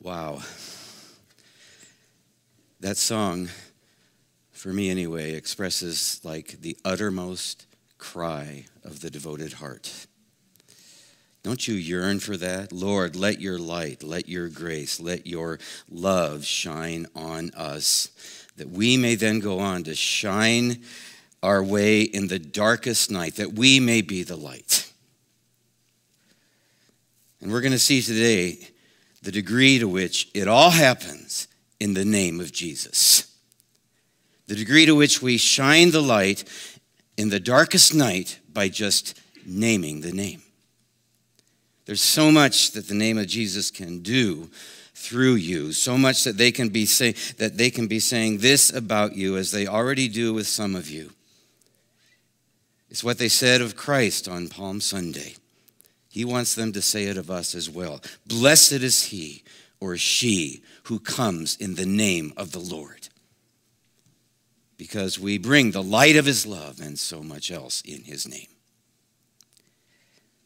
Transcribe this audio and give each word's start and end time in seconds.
Wow. 0.00 0.40
That 2.80 2.96
song, 2.96 3.48
for 4.52 4.68
me 4.68 4.90
anyway, 4.90 5.32
expresses 5.32 6.20
like 6.22 6.60
the 6.60 6.76
uttermost 6.84 7.66
cry 7.98 8.66
of 8.84 9.00
the 9.00 9.10
devoted 9.10 9.54
heart. 9.54 10.06
Don't 11.42 11.66
you 11.66 11.74
yearn 11.74 12.20
for 12.20 12.36
that? 12.36 12.72
Lord, 12.72 13.16
let 13.16 13.40
your 13.40 13.58
light, 13.58 14.02
let 14.02 14.28
your 14.28 14.48
grace, 14.48 15.00
let 15.00 15.26
your 15.26 15.58
love 15.88 16.44
shine 16.44 17.06
on 17.14 17.52
us, 17.56 18.10
that 18.56 18.68
we 18.68 18.96
may 18.96 19.14
then 19.14 19.40
go 19.40 19.60
on 19.60 19.84
to 19.84 19.94
shine 19.94 20.82
our 21.42 21.62
way 21.62 22.02
in 22.02 22.26
the 22.26 22.38
darkest 22.38 23.10
night, 23.10 23.36
that 23.36 23.54
we 23.54 23.80
may 23.80 24.02
be 24.02 24.22
the 24.24 24.36
light. 24.36 24.92
And 27.40 27.52
we're 27.52 27.60
going 27.60 27.72
to 27.72 27.78
see 27.78 28.02
today 28.02 28.58
the 29.26 29.32
degree 29.32 29.80
to 29.80 29.88
which 29.88 30.30
it 30.34 30.46
all 30.46 30.70
happens 30.70 31.48
in 31.80 31.94
the 31.94 32.04
name 32.04 32.38
of 32.38 32.52
Jesus. 32.52 33.26
The 34.46 34.54
degree 34.54 34.86
to 34.86 34.94
which 34.94 35.20
we 35.20 35.36
shine 35.36 35.90
the 35.90 36.00
light 36.00 36.44
in 37.16 37.30
the 37.30 37.40
darkest 37.40 37.92
night 37.92 38.38
by 38.52 38.68
just 38.68 39.20
naming 39.44 40.00
the 40.00 40.12
name. 40.12 40.42
There's 41.86 42.00
so 42.00 42.30
much 42.30 42.70
that 42.70 42.86
the 42.86 42.94
name 42.94 43.18
of 43.18 43.26
Jesus 43.26 43.72
can 43.72 43.98
do 43.98 44.48
through 44.94 45.34
you, 45.34 45.72
so 45.72 45.98
much 45.98 46.22
that 46.22 46.36
they 46.36 46.52
can 46.52 46.68
be 46.68 46.86
say, 46.86 47.16
that 47.38 47.58
they 47.58 47.70
can 47.70 47.88
be 47.88 47.98
saying 47.98 48.38
this 48.38 48.72
about 48.72 49.16
you 49.16 49.36
as 49.36 49.50
they 49.50 49.66
already 49.66 50.06
do 50.06 50.34
with 50.34 50.46
some 50.46 50.76
of 50.76 50.88
you. 50.88 51.10
It's 52.90 53.02
what 53.02 53.18
they 53.18 53.28
said 53.28 53.60
of 53.60 53.74
Christ 53.74 54.28
on 54.28 54.46
Palm 54.46 54.80
Sunday. 54.80 55.34
He 56.16 56.24
wants 56.24 56.54
them 56.54 56.72
to 56.72 56.80
say 56.80 57.04
it 57.08 57.18
of 57.18 57.30
us 57.30 57.54
as 57.54 57.68
well. 57.68 58.00
Blessed 58.26 58.72
is 58.72 59.02
he 59.02 59.44
or 59.80 59.98
she 59.98 60.62
who 60.84 60.98
comes 60.98 61.56
in 61.56 61.74
the 61.74 61.84
name 61.84 62.32
of 62.38 62.52
the 62.52 62.58
Lord. 62.58 63.10
Because 64.78 65.20
we 65.20 65.36
bring 65.36 65.72
the 65.72 65.82
light 65.82 66.16
of 66.16 66.24
his 66.24 66.46
love 66.46 66.80
and 66.80 66.98
so 66.98 67.22
much 67.22 67.50
else 67.50 67.82
in 67.82 68.04
his 68.04 68.26
name. 68.26 68.46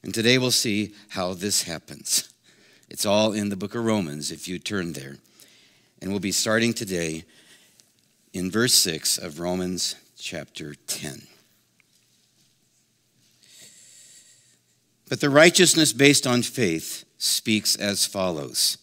And 0.03 0.13
today 0.13 0.39
we'll 0.39 0.51
see 0.51 0.93
how 1.11 1.35
this 1.35 1.63
happens. 1.63 2.33
It's 2.89 3.07
all 3.07 3.33
in 3.33 3.49
the 3.49 3.55
book 3.55 3.77
of 3.77 3.85
Romans 3.85 4.33
if 4.33 4.49
you 4.49 4.59
turn 4.59 4.95
there. 4.95 5.19
And 6.03 6.11
we'll 6.11 6.19
be 6.19 6.33
starting 6.33 6.75
today 6.75 7.23
in 8.33 8.51
verse 8.51 8.75
6 8.75 9.19
of 9.19 9.39
Romans 9.39 9.95
chapter 10.19 10.75
10. 10.89 11.30
But 15.11 15.21
the 15.21 15.29
righteousness 15.29 15.93
based 15.93 16.27
on 16.27 16.43
faith 16.43 17.05
speaks 17.19 17.77
as 17.77 18.07
follows 18.07 18.79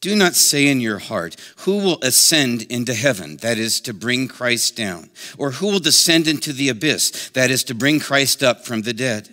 Do 0.00 0.16
not 0.16 0.34
say 0.34 0.66
in 0.66 0.80
your 0.80 0.98
heart, 0.98 1.36
Who 1.58 1.76
will 1.76 1.98
ascend 2.02 2.62
into 2.62 2.94
heaven? 2.94 3.36
That 3.36 3.58
is 3.58 3.80
to 3.82 3.94
bring 3.94 4.26
Christ 4.26 4.74
down. 4.74 5.10
Or 5.38 5.52
who 5.52 5.66
will 5.66 5.78
descend 5.78 6.26
into 6.26 6.52
the 6.52 6.70
abyss? 6.70 7.28
That 7.34 7.50
is 7.50 7.62
to 7.64 7.74
bring 7.74 8.00
Christ 8.00 8.42
up 8.42 8.64
from 8.64 8.82
the 8.82 8.94
dead. 8.94 9.32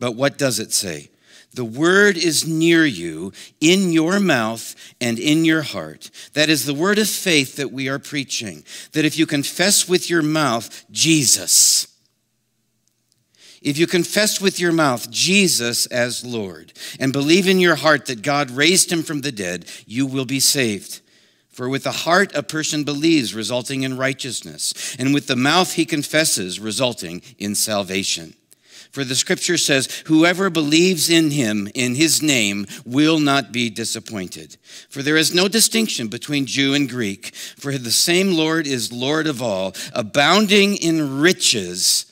But 0.00 0.16
what 0.16 0.36
does 0.36 0.58
it 0.58 0.72
say? 0.72 1.10
The 1.54 1.64
word 1.64 2.16
is 2.16 2.46
near 2.46 2.84
you, 2.84 3.32
in 3.60 3.90
your 3.92 4.20
mouth 4.20 4.74
and 5.00 5.18
in 5.18 5.44
your 5.44 5.62
heart. 5.62 6.10
That 6.34 6.50
is 6.50 6.66
the 6.66 6.74
word 6.74 6.98
of 6.98 7.08
faith 7.08 7.56
that 7.56 7.72
we 7.72 7.88
are 7.88 7.98
preaching. 7.98 8.64
That 8.92 9.04
if 9.04 9.16
you 9.16 9.26
confess 9.26 9.88
with 9.88 10.10
your 10.10 10.22
mouth 10.22 10.84
Jesus, 10.90 11.86
if 13.62 13.78
you 13.78 13.86
confess 13.86 14.40
with 14.40 14.60
your 14.60 14.72
mouth 14.72 15.10
Jesus 15.10 15.86
as 15.86 16.24
Lord 16.24 16.72
and 17.00 17.12
believe 17.12 17.48
in 17.48 17.60
your 17.60 17.76
heart 17.76 18.06
that 18.06 18.22
God 18.22 18.50
raised 18.50 18.92
him 18.92 19.02
from 19.02 19.20
the 19.20 19.32
dead, 19.32 19.66
you 19.86 20.06
will 20.06 20.24
be 20.24 20.40
saved. 20.40 21.00
For 21.50 21.68
with 21.68 21.82
the 21.82 21.90
heart 21.90 22.32
a 22.36 22.42
person 22.44 22.84
believes, 22.84 23.34
resulting 23.34 23.82
in 23.82 23.96
righteousness, 23.96 24.94
and 24.96 25.12
with 25.12 25.26
the 25.26 25.34
mouth 25.34 25.72
he 25.72 25.84
confesses, 25.84 26.60
resulting 26.60 27.20
in 27.36 27.56
salvation. 27.56 28.34
For 28.92 29.04
the 29.04 29.16
scripture 29.16 29.58
says, 29.58 29.86
Whoever 30.06 30.50
believes 30.50 31.10
in 31.10 31.32
him, 31.32 31.68
in 31.74 31.94
his 31.94 32.22
name, 32.22 32.66
will 32.86 33.18
not 33.18 33.52
be 33.52 33.70
disappointed. 33.70 34.56
For 34.88 35.02
there 35.02 35.16
is 35.16 35.34
no 35.34 35.48
distinction 35.48 36.08
between 36.08 36.46
Jew 36.46 36.74
and 36.74 36.88
Greek, 36.88 37.34
for 37.34 37.76
the 37.76 37.90
same 37.90 38.32
Lord 38.32 38.66
is 38.66 38.92
Lord 38.92 39.26
of 39.26 39.42
all, 39.42 39.74
abounding 39.92 40.76
in 40.76 41.20
riches 41.20 42.07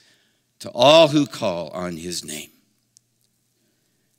to 0.61 0.71
all 0.71 1.09
who 1.09 1.27
call 1.27 1.69
on 1.71 1.97
his 1.97 2.25
name. 2.25 2.51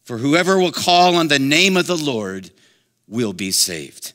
For 0.04 0.18
whoever 0.18 0.58
will 0.58 0.72
call 0.72 1.16
on 1.16 1.28
the 1.28 1.40
name 1.40 1.76
of 1.76 1.88
the 1.88 1.98
Lord 1.98 2.52
will 3.08 3.34
be 3.34 3.52
saved. 3.52 4.14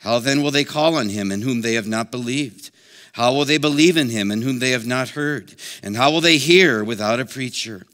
How 0.00 0.18
then 0.18 0.42
will 0.42 0.50
they 0.50 0.64
call 0.64 0.94
on 0.96 1.08
him 1.08 1.30
in 1.30 1.42
whom 1.42 1.60
they 1.60 1.74
have 1.74 1.86
not 1.86 2.10
believed? 2.10 2.70
How 3.12 3.32
will 3.32 3.44
they 3.44 3.58
believe 3.58 3.96
in 3.96 4.10
him 4.10 4.30
in 4.30 4.42
whom 4.42 4.58
they 4.58 4.70
have 4.70 4.86
not 4.86 5.10
heard? 5.10 5.54
And 5.82 5.96
how 5.96 6.10
will 6.10 6.20
they 6.20 6.38
hear 6.38 6.84
without 6.84 7.20
a 7.20 7.24
preacher? 7.24 7.84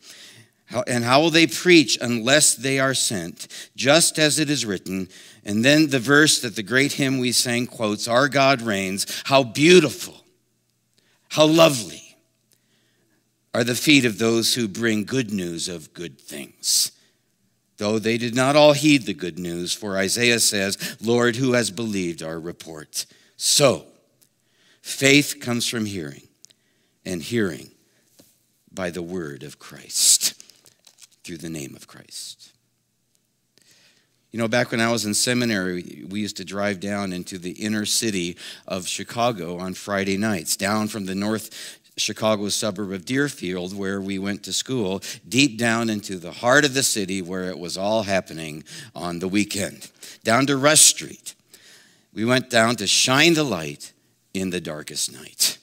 How, 0.66 0.84
and 0.86 1.04
how 1.04 1.20
will 1.20 1.30
they 1.30 1.46
preach 1.46 1.98
unless 2.00 2.54
they 2.54 2.78
are 2.78 2.94
sent? 2.94 3.48
Just 3.76 4.18
as 4.18 4.38
it 4.38 4.50
is 4.50 4.66
written. 4.66 5.08
And 5.44 5.64
then 5.64 5.88
the 5.88 5.98
verse 5.98 6.40
that 6.40 6.56
the 6.56 6.62
great 6.62 6.92
hymn 6.92 7.18
we 7.18 7.32
sang 7.32 7.66
quotes 7.66 8.08
Our 8.08 8.28
God 8.28 8.60
reigns. 8.60 9.22
How 9.24 9.42
beautiful, 9.42 10.24
how 11.28 11.46
lovely 11.46 12.03
are 13.54 13.64
the 13.64 13.74
feet 13.74 14.04
of 14.04 14.18
those 14.18 14.54
who 14.54 14.68
bring 14.68 15.04
good 15.04 15.32
news 15.32 15.68
of 15.68 15.94
good 15.94 16.20
things. 16.20 16.92
Though 17.78 17.98
they 17.98 18.18
did 18.18 18.34
not 18.34 18.56
all 18.56 18.72
heed 18.72 19.06
the 19.06 19.14
good 19.14 19.38
news, 19.38 19.72
for 19.72 19.96
Isaiah 19.96 20.40
says, 20.40 20.96
Lord, 21.00 21.36
who 21.36 21.52
has 21.54 21.70
believed 21.70 22.22
our 22.22 22.38
report? 22.38 23.06
So, 23.36 23.86
Faith 24.84 25.40
comes 25.40 25.66
from 25.66 25.86
hearing, 25.86 26.28
and 27.06 27.22
hearing 27.22 27.70
by 28.70 28.90
the 28.90 29.00
word 29.00 29.42
of 29.42 29.58
Christ, 29.58 30.34
through 31.24 31.38
the 31.38 31.48
name 31.48 31.74
of 31.74 31.88
Christ. 31.88 32.52
You 34.30 34.38
know, 34.38 34.46
back 34.46 34.70
when 34.70 34.82
I 34.82 34.92
was 34.92 35.06
in 35.06 35.14
seminary, 35.14 36.04
we 36.06 36.20
used 36.20 36.36
to 36.36 36.44
drive 36.44 36.80
down 36.80 37.14
into 37.14 37.38
the 37.38 37.52
inner 37.52 37.86
city 37.86 38.36
of 38.68 38.86
Chicago 38.86 39.56
on 39.56 39.72
Friday 39.72 40.18
nights, 40.18 40.54
down 40.54 40.88
from 40.88 41.06
the 41.06 41.14
north 41.14 41.80
Chicago 41.96 42.48
suburb 42.48 42.92
of 42.92 43.04
Deerfield, 43.04 43.76
where 43.76 44.00
we 44.00 44.18
went 44.18 44.42
to 44.44 44.52
school, 44.52 45.02
deep 45.28 45.58
down 45.58 45.88
into 45.88 46.18
the 46.18 46.32
heart 46.32 46.64
of 46.64 46.74
the 46.74 46.82
city 46.82 47.22
where 47.22 47.50
it 47.50 47.58
was 47.58 47.76
all 47.76 48.02
happening 48.02 48.64
on 48.94 49.20
the 49.20 49.28
weekend, 49.28 49.90
down 50.24 50.46
to 50.46 50.56
Rush 50.56 50.82
Street. 50.82 51.34
We 52.12 52.24
went 52.24 52.50
down 52.50 52.76
to 52.76 52.86
shine 52.86 53.34
the 53.34 53.44
light 53.44 53.92
in 54.32 54.50
the 54.50 54.60
darkest 54.60 55.12
night. 55.12 55.53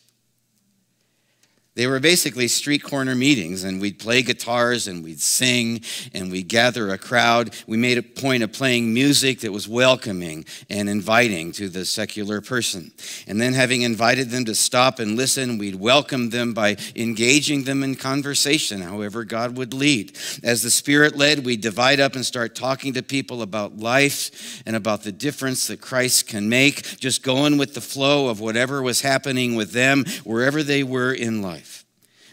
They 1.74 1.88
were 1.88 2.02
basically 2.02 2.50
street 2.50 2.84
corner 2.84 3.16
meetings, 3.16 3.64
and 3.64 3.80
we'd 3.80 3.98
play 3.98 4.24
guitars 4.24 4.88
and 4.88 5.06
we'd 5.06 5.22
sing 5.22 5.80
and 6.14 6.30
we'd 6.30 6.50
gather 6.50 6.90
a 6.90 6.98
crowd. 6.98 7.56
We 7.66 7.78
made 7.78 7.98
a 7.98 8.04
point 8.04 8.44
of 8.44 8.52
playing 8.52 8.94
music 8.94 9.40
that 9.40 9.54
was 9.54 9.70
welcoming 9.70 10.44
and 10.70 10.90
inviting 10.90 11.54
to 11.54 11.70
the 11.70 11.86
secular 11.86 12.42
person. 12.42 12.92
And 13.26 13.40
then, 13.40 13.54
having 13.54 13.84
invited 13.84 14.32
them 14.32 14.44
to 14.46 14.56
stop 14.56 15.00
and 15.00 15.16
listen, 15.16 15.58
we'd 15.58 15.76
welcome 15.76 16.30
them 16.32 16.54
by 16.54 16.76
engaging 16.94 17.64
them 17.64 17.84
in 17.84 17.96
conversation, 17.96 18.82
however 18.82 19.24
God 19.24 19.56
would 19.56 19.74
lead. 19.74 20.18
As 20.44 20.64
the 20.64 20.70
Spirit 20.70 21.16
led, 21.16 21.46
we'd 21.46 21.62
divide 21.62 22.02
up 22.02 22.16
and 22.16 22.26
start 22.26 22.54
talking 22.54 22.96
to 22.96 23.02
people 23.02 23.42
about 23.42 23.78
life 23.78 24.62
and 24.66 24.76
about 24.76 25.04
the 25.04 25.14
difference 25.14 25.68
that 25.68 25.80
Christ 25.80 26.28
can 26.28 26.50
make, 26.50 27.00
just 27.00 27.24
going 27.24 27.58
with 27.58 27.76
the 27.76 27.80
flow 27.80 28.28
of 28.28 28.42
whatever 28.42 28.82
was 28.82 29.00
happening 29.00 29.56
with 29.56 29.72
them, 29.72 30.04
wherever 30.26 30.64
they 30.64 30.84
were 30.84 31.14
in 31.14 31.42
life. 31.42 31.61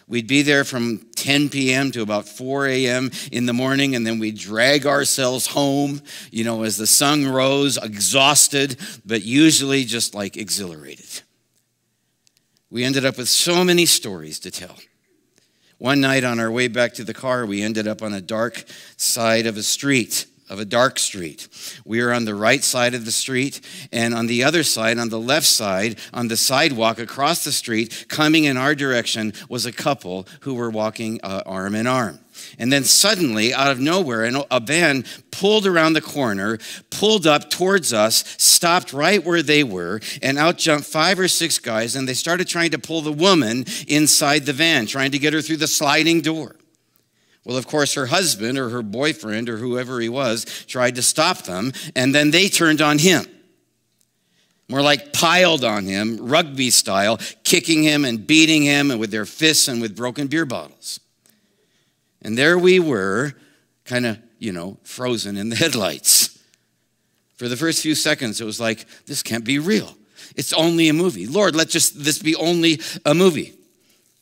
We'd 0.08 0.26
be 0.26 0.40
there 0.40 0.64
from 0.64 1.06
10 1.16 1.50
p.m. 1.50 1.92
to 1.92 2.00
about 2.00 2.26
4 2.26 2.66
a.m. 2.66 3.10
in 3.30 3.44
the 3.44 3.52
morning, 3.52 3.94
and 3.94 4.06
then 4.06 4.18
we'd 4.18 4.38
drag 4.38 4.86
ourselves 4.86 5.46
home, 5.46 6.00
you 6.30 6.44
know, 6.44 6.62
as 6.62 6.78
the 6.78 6.86
sun 6.86 7.28
rose, 7.28 7.76
exhausted, 7.76 8.78
but 9.04 9.22
usually 9.22 9.84
just 9.84 10.14
like 10.14 10.38
exhilarated. 10.38 11.22
We 12.70 12.84
ended 12.84 13.04
up 13.04 13.18
with 13.18 13.28
so 13.28 13.64
many 13.64 13.84
stories 13.84 14.38
to 14.40 14.50
tell. 14.50 14.76
One 15.76 16.00
night 16.00 16.24
on 16.24 16.40
our 16.40 16.50
way 16.50 16.68
back 16.68 16.94
to 16.94 17.04
the 17.04 17.14
car, 17.14 17.44
we 17.44 17.62
ended 17.62 17.86
up 17.86 18.02
on 18.02 18.14
a 18.14 18.20
dark 18.20 18.64
side 18.96 19.46
of 19.46 19.58
a 19.58 19.62
street 19.62 20.26
of 20.48 20.60
a 20.60 20.64
dark 20.64 20.98
street. 20.98 21.48
We 21.84 22.00
are 22.00 22.12
on 22.12 22.24
the 22.24 22.34
right 22.34 22.62
side 22.62 22.94
of 22.94 23.04
the 23.04 23.12
street, 23.12 23.60
and 23.92 24.14
on 24.14 24.26
the 24.26 24.44
other 24.44 24.62
side, 24.62 24.98
on 24.98 25.08
the 25.08 25.20
left 25.20 25.46
side, 25.46 25.98
on 26.12 26.28
the 26.28 26.36
sidewalk 26.36 26.98
across 26.98 27.44
the 27.44 27.52
street, 27.52 28.06
coming 28.08 28.44
in 28.44 28.56
our 28.56 28.74
direction, 28.74 29.32
was 29.48 29.66
a 29.66 29.72
couple 29.72 30.26
who 30.40 30.54
were 30.54 30.70
walking 30.70 31.20
uh, 31.22 31.42
arm 31.46 31.74
in 31.74 31.86
arm. 31.86 32.20
And 32.58 32.72
then 32.72 32.84
suddenly, 32.84 33.52
out 33.52 33.70
of 33.70 33.80
nowhere, 33.80 34.30
a 34.50 34.60
van 34.60 35.04
pulled 35.30 35.66
around 35.66 35.92
the 35.92 36.00
corner, 36.00 36.58
pulled 36.90 37.26
up 37.26 37.50
towards 37.50 37.92
us, 37.92 38.24
stopped 38.38 38.92
right 38.92 39.24
where 39.24 39.42
they 39.42 39.64
were, 39.64 40.00
and 40.22 40.38
out 40.38 40.58
jumped 40.58 40.86
five 40.86 41.18
or 41.18 41.28
six 41.28 41.58
guys, 41.58 41.96
and 41.96 42.08
they 42.08 42.14
started 42.14 42.48
trying 42.48 42.70
to 42.70 42.78
pull 42.78 43.02
the 43.02 43.12
woman 43.12 43.64
inside 43.86 44.46
the 44.46 44.52
van, 44.52 44.86
trying 44.86 45.10
to 45.10 45.18
get 45.18 45.32
her 45.32 45.42
through 45.42 45.56
the 45.56 45.66
sliding 45.66 46.20
door. 46.20 46.54
Well, 47.44 47.56
of 47.56 47.66
course, 47.66 47.94
her 47.94 48.06
husband 48.06 48.58
or 48.58 48.68
her 48.68 48.82
boyfriend 48.82 49.48
or 49.48 49.56
whoever 49.56 50.00
he 50.00 50.08
was 50.08 50.44
tried 50.66 50.96
to 50.96 51.02
stop 51.02 51.42
them, 51.42 51.72
and 51.96 52.14
then 52.14 52.30
they 52.30 52.48
turned 52.48 52.82
on 52.82 52.98
him. 52.98 53.24
More 54.68 54.82
like 54.82 55.14
piled 55.14 55.64
on 55.64 55.86
him, 55.86 56.18
rugby 56.20 56.68
style, 56.68 57.18
kicking 57.44 57.82
him 57.82 58.04
and 58.04 58.26
beating 58.26 58.62
him 58.62 58.90
and 58.90 59.00
with 59.00 59.10
their 59.10 59.24
fists 59.24 59.66
and 59.66 59.80
with 59.80 59.96
broken 59.96 60.26
beer 60.26 60.44
bottles. 60.44 61.00
And 62.20 62.36
there 62.36 62.58
we 62.58 62.78
were, 62.78 63.32
kind 63.86 64.04
of, 64.04 64.18
you 64.38 64.52
know, 64.52 64.76
frozen 64.82 65.38
in 65.38 65.48
the 65.48 65.56
headlights. 65.56 66.38
For 67.36 67.48
the 67.48 67.56
first 67.56 67.80
few 67.80 67.94
seconds, 67.94 68.40
it 68.40 68.44
was 68.44 68.60
like, 68.60 68.84
this 69.06 69.22
can't 69.22 69.44
be 69.44 69.58
real. 69.58 69.96
It's 70.36 70.52
only 70.52 70.88
a 70.88 70.92
movie. 70.92 71.26
Lord, 71.26 71.56
let 71.56 71.68
just 71.68 72.04
this 72.04 72.18
be 72.18 72.34
only 72.34 72.80
a 73.06 73.14
movie. 73.14 73.54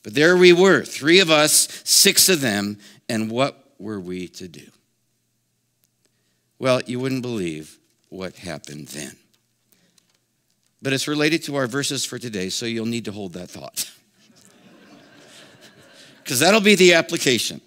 But 0.05 0.15
there 0.15 0.37
we 0.37 0.53
were, 0.53 0.85
three 0.85 1.19
of 1.19 1.31
us, 1.31 1.83
six 1.83 2.29
of 2.29 2.41
them, 2.41 2.79
and 3.09 3.31
what 3.31 3.73
were 3.79 4.01
we 4.01 4.29
to 4.29 4.49
do? 4.49 4.67
Well, 6.59 6.81
you 6.87 6.99
wouldn't 6.99 7.23
believe 7.23 7.79
what 8.09 8.37
happened 8.37 8.89
then. 8.89 9.17
But 10.81 10.93
it's 10.93 11.09
related 11.09 11.43
to 11.45 11.57
our 11.57 11.67
verses 11.67 12.05
for 12.05 12.19
today, 12.19 12.49
so 12.49 12.67
you'll 12.67 12.87
need 12.87 13.07
to 13.07 13.13
hold 13.13 13.35
that 13.35 13.51
thought. 13.51 13.91
Because 16.23 16.41
that'll 16.41 16.61
be 16.61 16.75
the 16.75 16.95
application. 16.95 17.61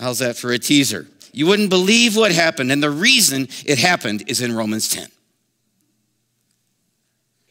How's 0.00 0.20
that 0.20 0.38
for 0.38 0.52
a 0.52 0.58
teaser? 0.58 1.06
You 1.34 1.46
wouldn't 1.46 1.68
believe 1.68 2.16
what 2.16 2.32
happened, 2.32 2.72
and 2.72 2.82
the 2.82 2.90
reason 2.90 3.48
it 3.66 3.78
happened 3.78 4.24
is 4.26 4.40
in 4.40 4.56
Romans 4.56 4.88
10. 4.88 5.08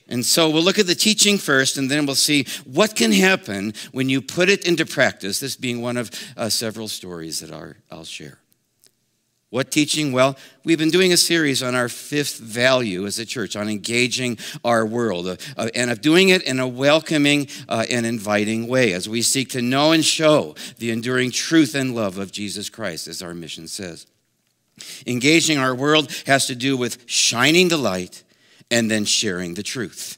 And 0.08 0.24
so 0.24 0.50
we'll 0.50 0.64
look 0.64 0.78
at 0.78 0.88
the 0.88 0.96
teaching 0.96 1.38
first, 1.38 1.78
and 1.78 1.90
then 1.90 2.06
we'll 2.06 2.16
see 2.16 2.46
what 2.64 2.96
can 2.96 3.12
happen 3.12 3.74
when 3.92 4.08
you 4.08 4.22
put 4.22 4.50
it 4.50 4.68
into 4.68 4.86
practice, 4.86 5.40
this 5.40 5.56
being 5.56 5.82
one 5.82 5.98
of 5.98 6.12
uh, 6.38 6.50
several 6.50 6.88
stories 6.88 7.40
that 7.40 7.52
are, 7.52 7.78
I'll 7.90 8.04
share. 8.04 8.40
What 9.56 9.72
teaching? 9.72 10.12
Well, 10.12 10.38
we've 10.66 10.78
been 10.78 10.92
doing 10.92 11.14
a 11.14 11.18
series 11.18 11.64
on 11.64 11.76
our 11.76 11.88
fifth 11.88 12.40
value 12.40 13.06
as 13.06 13.18
a 13.20 13.26
church, 13.26 13.56
on 13.56 13.70
engaging 13.70 14.38
our 14.66 14.86
world, 14.86 15.28
uh, 15.28 15.38
uh, 15.56 15.70
and 15.74 15.90
of 15.90 16.02
doing 16.02 16.30
it 16.30 16.44
in 16.44 16.60
a 16.60 16.68
welcoming 16.68 17.48
uh, 17.70 17.86
and 17.90 18.06
inviting 18.06 18.68
way 18.68 18.92
as 18.92 19.08
we 19.08 19.22
seek 19.22 19.52
to 19.52 19.62
know 19.62 19.94
and 19.94 20.04
show 20.04 20.56
the 20.78 20.92
enduring 20.92 21.32
truth 21.32 21.74
and 21.74 21.96
love 21.96 22.18
of 22.18 22.34
Jesus 22.34 22.70
Christ, 22.70 23.08
as 23.08 23.22
our 23.22 23.34
mission 23.34 23.68
says. 23.68 24.06
Engaging 25.08 25.58
our 25.58 25.74
world 25.74 26.12
has 26.28 26.48
to 26.48 26.56
do 26.56 26.76
with 26.76 27.04
shining 27.06 27.70
the 27.70 27.78
light 27.78 28.25
and 28.72 28.90
then 28.90 29.06
sharing 29.06 29.54
the 29.54 29.64
truth. 29.64 30.18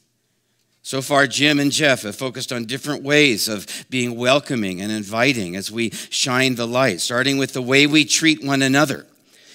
So 0.88 1.02
far, 1.02 1.28
Jim 1.28 1.60
and 1.60 1.70
Jeff 1.70 2.04
have 2.04 2.16
focused 2.16 2.54
on 2.54 2.64
different 2.64 3.04
ways 3.04 3.50
of 3.50 3.68
being 3.90 4.16
welcoming 4.16 4.82
and 4.82 4.90
inviting 4.90 5.58
as 5.58 5.70
we 5.70 5.90
shine 5.90 6.56
the 6.56 6.66
light, 6.66 7.02
starting 7.02 7.38
with 7.38 7.52
the 7.52 7.62
way 7.62 7.88
we 7.88 8.06
treat 8.06 8.42
one 8.42 8.62
another. 8.62 9.06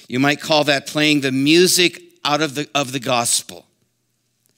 You 0.09 0.21
might 0.21 0.43
call 0.43 0.65
that 0.65 0.87
playing 0.87 1.23
the 1.23 1.33
music 1.33 2.03
out 2.23 2.43
of 2.43 2.55
the, 2.55 2.69
of 2.75 2.93
the 2.93 3.01
gospel, 3.01 3.65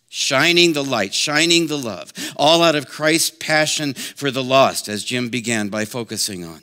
shining 0.09 0.73
the 0.73 0.83
light, 0.83 1.15
shining 1.15 1.69
the 1.69 1.79
love, 1.79 2.13
all 2.37 2.61
out 2.61 2.75
of 2.75 2.89
Christ's 2.89 3.31
passion 3.39 3.95
for 3.95 4.33
the 4.33 4.43
lost, 4.43 4.89
as 4.89 5.05
Jim 5.05 5.29
began 5.29 5.69
by 5.69 5.85
focusing 5.85 6.45
on. 6.45 6.63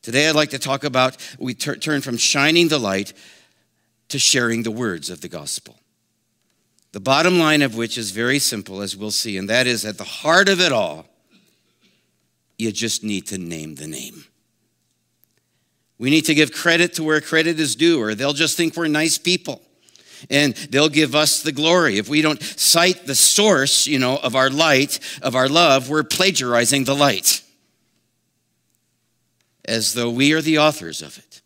Today, 0.00 0.28
I'd 0.28 0.36
like 0.36 0.50
to 0.50 0.60
talk 0.60 0.84
about 0.84 1.16
we 1.40 1.54
turn 1.54 2.02
from 2.02 2.18
shining 2.18 2.68
the 2.68 2.78
light 2.78 3.12
to 4.10 4.18
sharing 4.20 4.62
the 4.62 4.70
words 4.70 5.10
of 5.10 5.22
the 5.22 5.28
gospel. 5.28 5.76
The 6.92 7.00
bottom 7.00 7.38
line 7.38 7.62
of 7.62 7.76
which 7.76 7.98
is 7.98 8.10
very 8.10 8.38
simple, 8.38 8.80
as 8.80 8.96
we'll 8.96 9.10
see, 9.10 9.36
and 9.36 9.48
that 9.50 9.66
is 9.66 9.84
at 9.84 9.98
the 9.98 10.04
heart 10.04 10.48
of 10.48 10.60
it 10.60 10.72
all, 10.72 11.06
you 12.56 12.72
just 12.72 13.04
need 13.04 13.26
to 13.26 13.38
name 13.38 13.74
the 13.74 13.86
name. 13.86 14.24
We 15.98 16.10
need 16.10 16.26
to 16.26 16.34
give 16.34 16.52
credit 16.52 16.94
to 16.94 17.04
where 17.04 17.20
credit 17.20 17.60
is 17.60 17.76
due, 17.76 18.00
or 18.00 18.14
they'll 18.14 18.32
just 18.32 18.56
think 18.56 18.76
we're 18.76 18.88
nice 18.88 19.18
people. 19.18 19.60
And 20.30 20.54
they'll 20.54 20.88
give 20.88 21.14
us 21.14 21.42
the 21.42 21.52
glory. 21.52 21.98
If 21.98 22.08
we 22.08 22.22
don't 22.22 22.42
cite 22.42 23.06
the 23.06 23.14
source, 23.14 23.86
you 23.86 23.98
know, 23.98 24.16
of 24.16 24.34
our 24.34 24.50
light, 24.50 24.98
of 25.22 25.36
our 25.36 25.48
love, 25.48 25.88
we're 25.88 26.02
plagiarizing 26.02 26.84
the 26.84 26.96
light. 26.96 27.42
As 29.64 29.94
though 29.94 30.10
we 30.10 30.32
are 30.32 30.40
the 30.40 30.58
authors 30.58 31.02
of 31.02 31.18
it. 31.18 31.42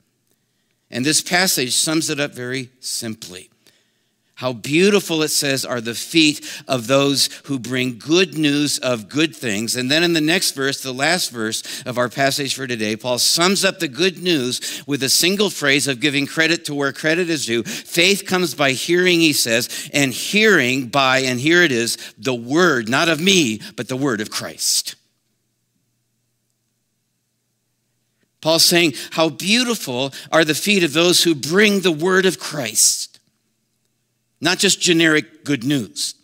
And 0.90 1.04
this 1.04 1.20
passage 1.20 1.74
sums 1.74 2.08
it 2.08 2.20
up 2.20 2.32
very 2.32 2.70
simply. 2.80 3.50
How 4.42 4.52
beautiful 4.52 5.22
it 5.22 5.28
says 5.28 5.64
are 5.64 5.80
the 5.80 5.94
feet 5.94 6.64
of 6.66 6.88
those 6.88 7.28
who 7.44 7.60
bring 7.60 7.96
good 7.96 8.36
news 8.36 8.76
of 8.80 9.08
good 9.08 9.36
things. 9.36 9.76
And 9.76 9.88
then 9.88 10.02
in 10.02 10.14
the 10.14 10.20
next 10.20 10.56
verse, 10.56 10.82
the 10.82 10.92
last 10.92 11.30
verse 11.30 11.62
of 11.86 11.96
our 11.96 12.08
passage 12.08 12.56
for 12.56 12.66
today, 12.66 12.96
Paul 12.96 13.20
sums 13.20 13.64
up 13.64 13.78
the 13.78 13.86
good 13.86 14.20
news 14.20 14.82
with 14.84 15.04
a 15.04 15.08
single 15.08 15.48
phrase 15.48 15.86
of 15.86 16.00
giving 16.00 16.26
credit 16.26 16.64
to 16.64 16.74
where 16.74 16.92
credit 16.92 17.30
is 17.30 17.46
due. 17.46 17.62
Faith 17.62 18.26
comes 18.26 18.52
by 18.52 18.72
hearing, 18.72 19.20
he 19.20 19.32
says, 19.32 19.88
and 19.94 20.12
hearing 20.12 20.88
by, 20.88 21.18
and 21.20 21.38
here 21.38 21.62
it 21.62 21.70
is, 21.70 21.96
the 22.18 22.34
word, 22.34 22.88
not 22.88 23.08
of 23.08 23.20
me, 23.20 23.60
but 23.76 23.86
the 23.86 23.96
word 23.96 24.20
of 24.20 24.32
Christ. 24.32 24.96
Paul's 28.40 28.64
saying, 28.64 28.94
How 29.12 29.28
beautiful 29.28 30.12
are 30.32 30.44
the 30.44 30.56
feet 30.56 30.82
of 30.82 30.94
those 30.94 31.22
who 31.22 31.36
bring 31.36 31.82
the 31.82 31.92
word 31.92 32.26
of 32.26 32.40
Christ 32.40 33.11
not 34.42 34.58
just 34.58 34.80
generic 34.80 35.44
good 35.44 35.64
news. 35.64 36.14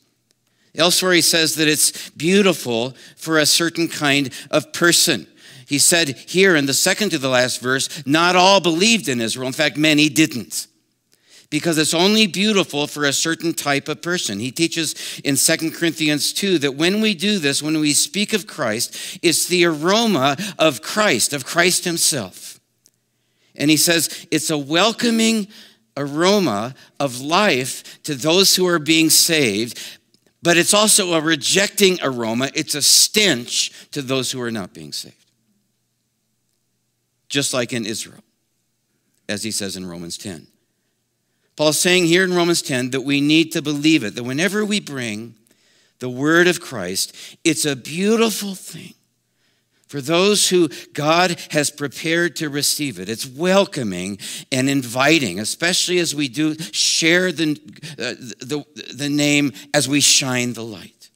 Elsewhere, 0.74 1.14
he 1.14 1.22
says 1.22 1.54
that 1.54 1.68
it's 1.68 2.10
beautiful 2.10 2.94
for 3.16 3.38
a 3.38 3.46
certain 3.46 3.88
kind 3.88 4.30
of 4.50 4.72
person. 4.72 5.26
He 5.66 5.78
said 5.78 6.10
here 6.10 6.56
in 6.56 6.66
the 6.66 6.74
second 6.74 7.10
to 7.10 7.18
the 7.18 7.28
last 7.28 7.60
verse, 7.60 8.04
not 8.06 8.36
all 8.36 8.60
believed 8.60 9.08
in 9.08 9.20
Israel. 9.20 9.46
In 9.46 9.52
fact, 9.52 9.76
many 9.76 10.08
didn't. 10.08 10.66
Because 11.50 11.78
it's 11.78 11.94
only 11.94 12.26
beautiful 12.26 12.86
for 12.86 13.04
a 13.04 13.12
certain 13.12 13.54
type 13.54 13.88
of 13.88 14.02
person. 14.02 14.38
He 14.38 14.50
teaches 14.50 15.20
in 15.24 15.36
Second 15.36 15.74
Corinthians 15.74 16.32
2 16.32 16.58
that 16.58 16.74
when 16.74 17.00
we 17.00 17.14
do 17.14 17.38
this, 17.38 17.62
when 17.62 17.80
we 17.80 17.94
speak 17.94 18.32
of 18.32 18.46
Christ, 18.46 19.18
it's 19.22 19.46
the 19.46 19.64
aroma 19.64 20.36
of 20.58 20.82
Christ, 20.82 21.32
of 21.32 21.46
Christ 21.46 21.84
Himself. 21.84 22.60
And 23.56 23.70
he 23.70 23.76
says 23.76 24.26
it's 24.30 24.50
a 24.50 24.58
welcoming 24.58 25.48
aroma 25.98 26.74
of 26.98 27.20
life 27.20 28.02
to 28.04 28.14
those 28.14 28.56
who 28.56 28.66
are 28.66 28.78
being 28.78 29.10
saved, 29.10 29.78
but 30.42 30.56
it's 30.56 30.72
also 30.72 31.14
a 31.14 31.20
rejecting 31.20 31.98
aroma. 32.02 32.50
It's 32.54 32.74
a 32.74 32.82
stench 32.82 33.90
to 33.90 34.00
those 34.00 34.30
who 34.30 34.40
are 34.40 34.50
not 34.50 34.72
being 34.72 34.92
saved. 34.92 35.14
Just 37.28 37.52
like 37.52 37.72
in 37.72 37.84
Israel, 37.84 38.22
as 39.28 39.42
he 39.42 39.50
says 39.50 39.76
in 39.76 39.84
Romans 39.84 40.16
10. 40.16 40.46
Paul's 41.56 41.80
saying 41.80 42.06
here 42.06 42.22
in 42.22 42.32
Romans 42.32 42.62
10 42.62 42.90
that 42.90 43.00
we 43.00 43.20
need 43.20 43.52
to 43.52 43.60
believe 43.60 44.04
it, 44.04 44.14
that 44.14 44.22
whenever 44.22 44.64
we 44.64 44.80
bring 44.80 45.34
the 45.98 46.08
word 46.08 46.46
of 46.46 46.60
Christ, 46.60 47.14
it's 47.42 47.64
a 47.64 47.74
beautiful 47.74 48.54
thing 48.54 48.94
for 49.88 50.00
those 50.00 50.48
who 50.48 50.68
God 50.92 51.38
has 51.50 51.70
prepared 51.70 52.36
to 52.36 52.48
receive 52.48 53.00
it. 53.00 53.08
It's 53.08 53.26
welcoming 53.26 54.18
and 54.52 54.68
inviting, 54.68 55.40
especially 55.40 55.98
as 55.98 56.14
we 56.14 56.28
do 56.28 56.54
share 56.58 57.32
the, 57.32 57.58
uh, 57.98 58.14
the, 58.44 58.64
the 58.94 59.08
name 59.08 59.52
as 59.72 59.88
we 59.88 60.00
shine 60.00 60.52
the 60.52 60.64
light. 60.64 61.10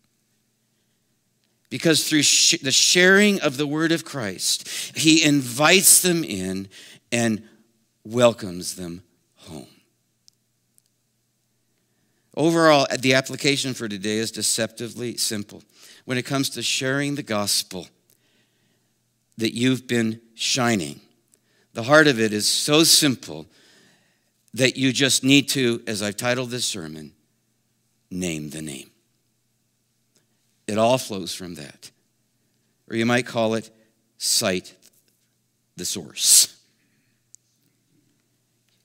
Because 1.69 2.09
through 2.09 2.23
sh- 2.23 2.61
the 2.63 2.73
sharing 2.73 3.41
of 3.41 3.57
the 3.57 3.67
word 3.67 3.93
of 3.93 4.05
Christ, 4.05 4.69
he 4.97 5.23
invites 5.23 6.03
them 6.03 6.25
in 6.25 6.69
and 7.11 7.43
welcomes 8.05 8.75
them 8.75 9.03
home. 9.37 9.67
Overall, 12.37 12.87
the 12.99 13.15
application 13.15 13.75
for 13.75 13.89
today 13.89 14.17
is 14.17 14.31
deceptively 14.31 15.17
simple. 15.19 15.63
When 16.05 16.19
it 16.19 16.25
comes 16.25 16.51
to 16.51 16.63
sharing 16.63 17.15
the 17.15 17.23
gospel, 17.23 17.87
that 19.39 19.55
you've 19.55 19.87
been 19.87 20.21
shining. 20.35 21.01
The 21.73 21.83
heart 21.83 22.07
of 22.07 22.21
it 22.21 22.33
is 22.33 22.47
so 22.47 22.85
simple 22.85 23.47
that 24.55 24.77
you 24.77 24.93
just 24.93 25.25
need 25.25 25.49
to, 25.51 25.83
as 25.87 26.03
I've 26.03 26.17
titled 26.17 26.51
this 26.51 26.65
sermon, 26.65 27.13
name 28.11 28.51
the 28.51 28.63
name. 28.63 28.91
It 30.67 30.79
all 30.79 30.99
flows 30.99 31.35
from 31.35 31.55
that. 31.55 31.91
Or 32.89 32.97
you 32.97 33.07
might 33.07 33.27
call 33.27 33.55
it 33.55 33.71
cite 34.19 34.75
the 35.77 35.85
source. 35.85 36.55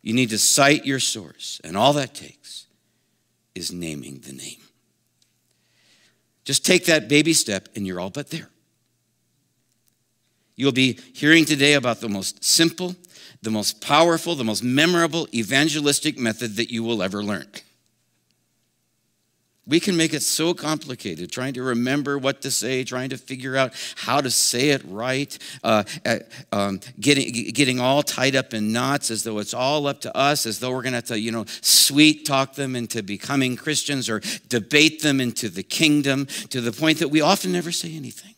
You 0.02 0.14
need 0.14 0.30
to 0.30 0.38
cite 0.38 0.86
your 0.86 1.02
source, 1.02 1.60
and 1.66 1.76
all 1.76 1.92
that 1.94 2.16
takes 2.16 2.68
is 3.54 3.74
naming 3.74 4.20
the 4.20 4.32
name. 4.32 4.62
Just 6.46 6.66
take 6.66 6.86
that 6.86 7.10
baby 7.10 7.34
step, 7.34 7.68
and 7.76 7.86
you're 7.86 8.00
all 8.00 8.10
but 8.10 8.30
there. 8.30 8.50
You'll 10.58 10.72
be 10.72 11.00
hearing 11.14 11.46
today 11.46 11.74
about 11.74 12.02
the 12.02 12.10
most 12.10 12.44
simple, 12.44 12.96
the 13.44 13.52
most 13.52 13.80
powerful, 13.80 14.36
the 14.36 14.44
most 14.44 14.64
memorable 14.64 15.28
evangelistic 15.34 16.18
method 16.18 16.56
that 16.58 16.72
you 16.72 16.84
will 16.84 17.04
ever 17.04 17.24
learn. 17.24 17.48
We 19.68 19.82
can 19.82 19.98
make 19.98 20.14
it 20.14 20.24
so 20.24 20.54
complicated, 20.54 21.30
trying 21.30 21.54
to 21.56 21.62
remember 21.62 22.18
what 22.18 22.42
to 22.44 22.52
say, 22.52 22.86
trying 22.86 23.10
to 23.10 23.18
figure 23.18 23.58
out 23.58 23.74
how 23.98 24.22
to 24.22 24.32
say 24.32 24.70
it 24.70 24.82
right, 24.88 25.38
uh, 25.62 25.84
uh, 26.06 26.20
um, 26.54 26.80
getting, 27.02 27.32
getting 27.52 27.78
all 27.80 28.02
tied 28.02 28.38
up 28.38 28.54
in 28.54 28.72
knots 28.72 29.12
as 29.12 29.24
though 29.24 29.40
it's 29.40 29.54
all 29.54 29.86
up 29.86 30.00
to 30.02 30.18
us, 30.18 30.46
as 30.46 30.60
though 30.60 30.72
we're 30.72 30.84
going 30.84 30.94
to 30.94 30.98
have 30.98 31.06
to, 31.06 31.20
you 31.20 31.34
know, 31.34 31.44
sweet 31.62 32.26
talk 32.26 32.54
them 32.54 32.78
into 32.78 33.04
becoming 33.04 33.58
Christians 33.58 34.10
or 34.10 34.22
debate 34.48 35.02
them 35.02 35.20
into 35.20 35.50
the 35.50 35.64
kingdom 35.64 36.28
to 36.50 36.62
the 36.62 36.72
point 36.72 37.00
that 37.00 37.10
we 37.10 37.20
often 37.20 37.52
never 37.52 37.74
say 37.74 37.94
anything. 37.94 38.36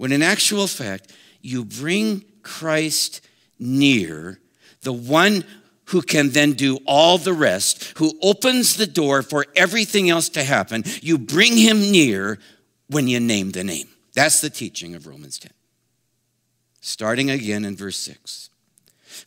When 0.00 0.12
in 0.12 0.22
actual 0.22 0.66
fact, 0.66 1.12
you 1.42 1.62
bring 1.62 2.24
Christ 2.42 3.20
near, 3.58 4.40
the 4.80 4.94
one 4.94 5.44
who 5.88 6.00
can 6.00 6.30
then 6.30 6.54
do 6.54 6.78
all 6.86 7.18
the 7.18 7.34
rest, 7.34 7.98
who 7.98 8.18
opens 8.22 8.76
the 8.76 8.86
door 8.86 9.20
for 9.20 9.44
everything 9.54 10.08
else 10.08 10.30
to 10.30 10.42
happen. 10.42 10.84
You 11.02 11.18
bring 11.18 11.54
him 11.54 11.82
near 11.92 12.38
when 12.88 13.08
you 13.08 13.20
name 13.20 13.50
the 13.50 13.62
name. 13.62 13.88
That's 14.14 14.40
the 14.40 14.48
teaching 14.48 14.94
of 14.94 15.06
Romans 15.06 15.38
10. 15.38 15.52
Starting 16.80 17.28
again 17.28 17.66
in 17.66 17.76
verse 17.76 17.98
6. 17.98 18.48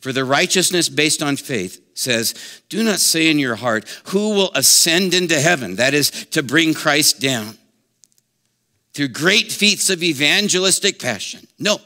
For 0.00 0.12
the 0.12 0.24
righteousness 0.24 0.88
based 0.88 1.22
on 1.22 1.36
faith 1.36 1.80
says, 1.94 2.34
Do 2.68 2.82
not 2.82 2.98
say 2.98 3.30
in 3.30 3.38
your 3.38 3.54
heart, 3.54 3.88
Who 4.06 4.30
will 4.30 4.50
ascend 4.56 5.14
into 5.14 5.38
heaven? 5.38 5.76
That 5.76 5.94
is, 5.94 6.10
to 6.32 6.42
bring 6.42 6.74
Christ 6.74 7.20
down. 7.20 7.58
Through 8.94 9.08
great 9.08 9.50
feats 9.50 9.90
of 9.90 10.02
evangelistic 10.02 10.98
passion. 10.98 11.46
No. 11.58 11.78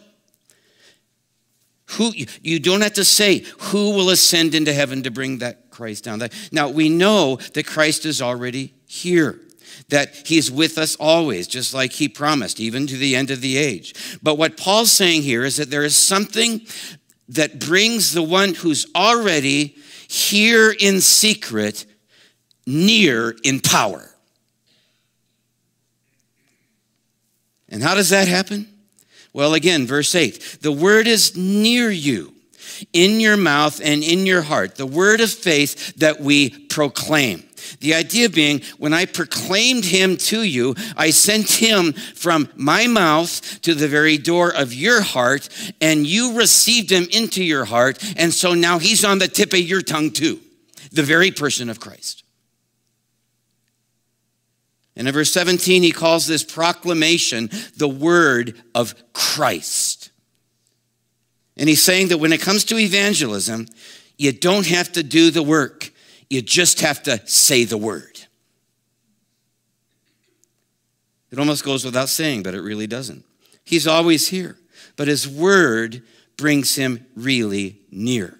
Who 1.92 2.12
you 2.42 2.60
don't 2.60 2.82
have 2.82 2.94
to 2.94 3.04
say 3.04 3.44
who 3.58 3.90
will 3.94 4.10
ascend 4.10 4.54
into 4.54 4.74
heaven 4.74 5.02
to 5.04 5.10
bring 5.10 5.38
that 5.38 5.70
Christ 5.70 6.04
down. 6.04 6.20
Now 6.52 6.68
we 6.68 6.90
know 6.90 7.36
that 7.54 7.66
Christ 7.66 8.04
is 8.04 8.20
already 8.20 8.74
here. 8.86 9.40
That 9.88 10.26
he's 10.26 10.50
with 10.50 10.76
us 10.76 10.96
always, 10.96 11.46
just 11.46 11.72
like 11.72 11.92
he 11.92 12.08
promised, 12.08 12.60
even 12.60 12.86
to 12.88 12.96
the 12.96 13.16
end 13.16 13.30
of 13.30 13.40
the 13.40 13.56
age. 13.56 14.18
But 14.22 14.36
what 14.36 14.58
Paul's 14.58 14.92
saying 14.92 15.22
here 15.22 15.44
is 15.44 15.56
that 15.56 15.70
there 15.70 15.84
is 15.84 15.96
something 15.96 16.60
that 17.28 17.58
brings 17.58 18.12
the 18.12 18.22
one 18.22 18.54
who's 18.54 18.86
already 18.94 19.76
here 20.08 20.74
in 20.78 21.00
secret 21.00 21.86
near 22.66 23.34
in 23.44 23.60
power. 23.60 24.10
And 27.68 27.82
how 27.82 27.94
does 27.94 28.10
that 28.10 28.28
happen? 28.28 28.66
Well, 29.32 29.54
again, 29.54 29.86
verse 29.86 30.14
8 30.14 30.58
the 30.62 30.72
word 30.72 31.06
is 31.06 31.36
near 31.36 31.90
you, 31.90 32.34
in 32.92 33.20
your 33.20 33.36
mouth 33.36 33.80
and 33.82 34.02
in 34.02 34.26
your 34.26 34.42
heart, 34.42 34.76
the 34.76 34.86
word 34.86 35.20
of 35.20 35.30
faith 35.30 35.96
that 35.96 36.20
we 36.20 36.50
proclaim. 36.50 37.44
The 37.80 37.94
idea 37.94 38.30
being, 38.30 38.62
when 38.78 38.94
I 38.94 39.04
proclaimed 39.04 39.84
him 39.84 40.16
to 40.16 40.42
you, 40.42 40.74
I 40.96 41.10
sent 41.10 41.50
him 41.50 41.92
from 41.92 42.48
my 42.56 42.86
mouth 42.86 43.60
to 43.62 43.74
the 43.74 43.88
very 43.88 44.16
door 44.16 44.54
of 44.54 44.72
your 44.72 45.02
heart, 45.02 45.48
and 45.80 46.06
you 46.06 46.38
received 46.38 46.90
him 46.90 47.06
into 47.10 47.44
your 47.44 47.64
heart. 47.64 48.02
And 48.16 48.32
so 48.32 48.54
now 48.54 48.78
he's 48.78 49.04
on 49.04 49.18
the 49.18 49.28
tip 49.28 49.52
of 49.52 49.60
your 49.60 49.82
tongue 49.82 50.10
too, 50.10 50.40
the 50.92 51.02
very 51.02 51.30
person 51.30 51.68
of 51.68 51.80
Christ. 51.80 52.22
And 54.98 55.06
in 55.06 55.14
verse 55.14 55.32
17, 55.32 55.84
he 55.84 55.92
calls 55.92 56.26
this 56.26 56.42
proclamation 56.42 57.50
the 57.76 57.88
word 57.88 58.60
of 58.74 58.94
Christ. 59.12 60.10
And 61.56 61.68
he's 61.68 61.82
saying 61.82 62.08
that 62.08 62.18
when 62.18 62.32
it 62.32 62.40
comes 62.40 62.64
to 62.64 62.76
evangelism, 62.76 63.68
you 64.18 64.32
don't 64.32 64.66
have 64.66 64.92
to 64.92 65.04
do 65.04 65.30
the 65.30 65.42
work, 65.42 65.92
you 66.28 66.42
just 66.42 66.80
have 66.80 67.02
to 67.04 67.24
say 67.26 67.64
the 67.64 67.78
word. 67.78 68.26
It 71.30 71.38
almost 71.38 71.64
goes 71.64 71.84
without 71.84 72.08
saying, 72.08 72.42
but 72.42 72.54
it 72.54 72.60
really 72.60 72.86
doesn't. 72.86 73.24
He's 73.64 73.86
always 73.86 74.28
here, 74.28 74.56
but 74.96 75.06
his 75.06 75.28
word 75.28 76.02
brings 76.36 76.74
him 76.74 77.06
really 77.14 77.80
near 77.90 78.37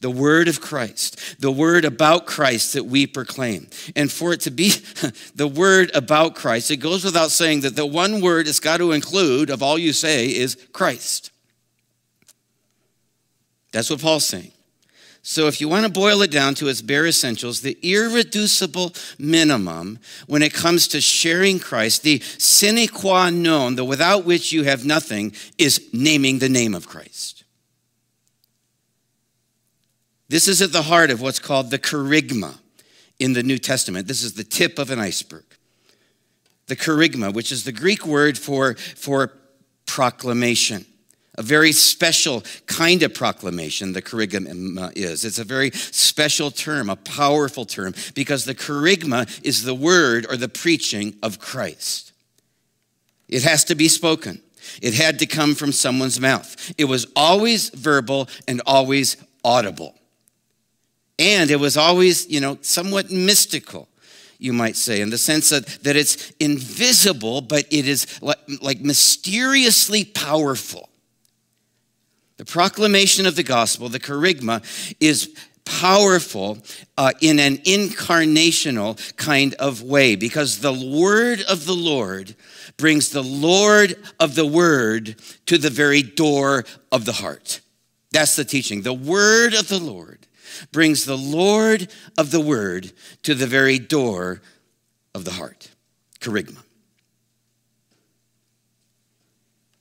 the 0.00 0.10
word 0.10 0.48
of 0.48 0.60
Christ, 0.60 1.40
the 1.40 1.50
word 1.50 1.84
about 1.84 2.26
Christ 2.26 2.74
that 2.74 2.86
we 2.86 3.06
proclaim. 3.06 3.68
And 3.96 4.10
for 4.10 4.32
it 4.32 4.40
to 4.42 4.50
be 4.50 4.68
the 5.34 5.48
word 5.48 5.90
about 5.94 6.34
Christ, 6.34 6.70
it 6.70 6.76
goes 6.76 7.04
without 7.04 7.30
saying 7.30 7.62
that 7.62 7.76
the 7.76 7.86
one 7.86 8.20
word 8.20 8.46
it's 8.46 8.60
got 8.60 8.78
to 8.78 8.92
include 8.92 9.50
of 9.50 9.62
all 9.62 9.78
you 9.78 9.92
say 9.92 10.26
is 10.28 10.56
Christ. 10.72 11.30
That's 13.72 13.90
what 13.90 14.00
Paul's 14.00 14.26
saying. 14.26 14.52
So, 15.20 15.46
if 15.46 15.60
you 15.60 15.68
want 15.68 15.84
to 15.84 15.92
boil 15.92 16.22
it 16.22 16.30
down 16.30 16.54
to 16.54 16.68
its 16.68 16.80
bare 16.80 17.06
essentials, 17.06 17.60
the 17.60 17.76
irreducible 17.82 18.94
minimum 19.18 19.98
when 20.26 20.42
it 20.42 20.54
comes 20.54 20.88
to 20.88 21.02
sharing 21.02 21.58
Christ, 21.58 22.02
the 22.02 22.20
sine 22.38 22.88
qua 22.88 23.28
non, 23.28 23.74
the 23.74 23.84
without 23.84 24.24
which 24.24 24.52
you 24.52 24.64
have 24.64 24.86
nothing, 24.86 25.34
is 25.58 25.86
naming 25.92 26.38
the 26.38 26.48
name 26.48 26.74
of 26.74 26.88
Christ. 26.88 27.37
This 30.28 30.46
is 30.46 30.60
at 30.60 30.72
the 30.72 30.82
heart 30.82 31.10
of 31.10 31.20
what's 31.20 31.38
called 31.38 31.70
the 31.70 31.78
kerygma 31.78 32.58
in 33.18 33.32
the 33.32 33.42
New 33.42 33.58
Testament. 33.58 34.06
This 34.06 34.22
is 34.22 34.34
the 34.34 34.44
tip 34.44 34.78
of 34.78 34.90
an 34.90 34.98
iceberg. 34.98 35.44
The 36.66 36.76
kerygma, 36.76 37.32
which 37.32 37.50
is 37.50 37.64
the 37.64 37.72
Greek 37.72 38.06
word 38.06 38.36
for, 38.36 38.74
for 38.74 39.32
proclamation. 39.86 40.84
A 41.38 41.42
very 41.42 41.72
special 41.72 42.42
kind 42.66 43.02
of 43.02 43.14
proclamation, 43.14 43.92
the 43.92 44.02
kerygma 44.02 44.92
is. 44.96 45.24
It's 45.24 45.38
a 45.38 45.44
very 45.44 45.70
special 45.70 46.50
term, 46.50 46.90
a 46.90 46.96
powerful 46.96 47.64
term, 47.64 47.94
because 48.14 48.44
the 48.44 48.54
kerygma 48.54 49.40
is 49.42 49.62
the 49.62 49.74
word 49.74 50.26
or 50.28 50.36
the 50.36 50.48
preaching 50.48 51.16
of 51.22 51.38
Christ. 51.38 52.12
It 53.28 53.44
has 53.44 53.64
to 53.64 53.74
be 53.74 53.88
spoken. 53.88 54.42
It 54.82 54.94
had 54.94 55.20
to 55.20 55.26
come 55.26 55.54
from 55.54 55.72
someone's 55.72 56.20
mouth. 56.20 56.74
It 56.76 56.84
was 56.84 57.06
always 57.16 57.70
verbal 57.70 58.28
and 58.46 58.60
always 58.66 59.16
audible. 59.44 59.97
And 61.18 61.50
it 61.50 61.56
was 61.56 61.76
always, 61.76 62.28
you 62.28 62.40
know, 62.40 62.58
somewhat 62.60 63.10
mystical, 63.10 63.88
you 64.38 64.52
might 64.52 64.76
say, 64.76 65.00
in 65.00 65.10
the 65.10 65.18
sense 65.18 65.48
that, 65.50 65.66
that 65.82 65.96
it's 65.96 66.30
invisible, 66.38 67.40
but 67.40 67.66
it 67.70 67.88
is 67.88 68.22
like, 68.22 68.38
like 68.62 68.80
mysteriously 68.80 70.04
powerful. 70.04 70.88
The 72.36 72.44
proclamation 72.44 73.26
of 73.26 73.34
the 73.34 73.42
gospel, 73.42 73.88
the 73.88 73.98
kerygma, 73.98 74.62
is 75.00 75.34
powerful 75.64 76.58
uh, 76.96 77.12
in 77.20 77.40
an 77.40 77.58
incarnational 77.58 79.16
kind 79.16 79.54
of 79.54 79.82
way 79.82 80.14
because 80.14 80.60
the 80.60 80.72
word 80.72 81.42
of 81.42 81.66
the 81.66 81.74
Lord 81.74 82.36
brings 82.76 83.10
the 83.10 83.24
Lord 83.24 83.96
of 84.20 84.36
the 84.36 84.46
word 84.46 85.16
to 85.46 85.58
the 85.58 85.68
very 85.68 86.02
door 86.02 86.64
of 86.92 87.04
the 87.04 87.12
heart. 87.12 87.60
That's 88.12 88.36
the 88.36 88.44
teaching. 88.44 88.82
The 88.82 88.94
word 88.94 89.52
of 89.54 89.68
the 89.68 89.80
Lord 89.80 90.27
brings 90.72 91.04
the 91.04 91.16
Lord 91.16 91.88
of 92.16 92.30
the 92.30 92.40
word 92.40 92.92
to 93.22 93.34
the 93.34 93.46
very 93.46 93.78
door 93.78 94.40
of 95.14 95.24
the 95.24 95.32
heart. 95.32 95.70
Kerygma. 96.20 96.62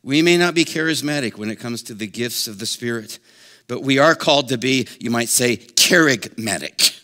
We 0.04 0.22
may 0.22 0.38
not 0.38 0.56
be 0.56 0.66
charismatic 0.66 1.38
when 1.38 1.50
it 1.50 1.58
comes 1.58 1.84
to 1.84 1.94
the 1.94 2.08
gifts 2.08 2.48
of 2.48 2.60
the 2.60 2.66
Spirit, 2.66 3.20
but 3.68 3.82
we 3.84 4.00
are 4.00 4.16
called 4.16 4.50
to 4.50 4.58
be, 4.58 4.88
you 5.00 5.10
might 5.10 5.30
say, 5.30 5.58
kerygmatic. 5.58 7.02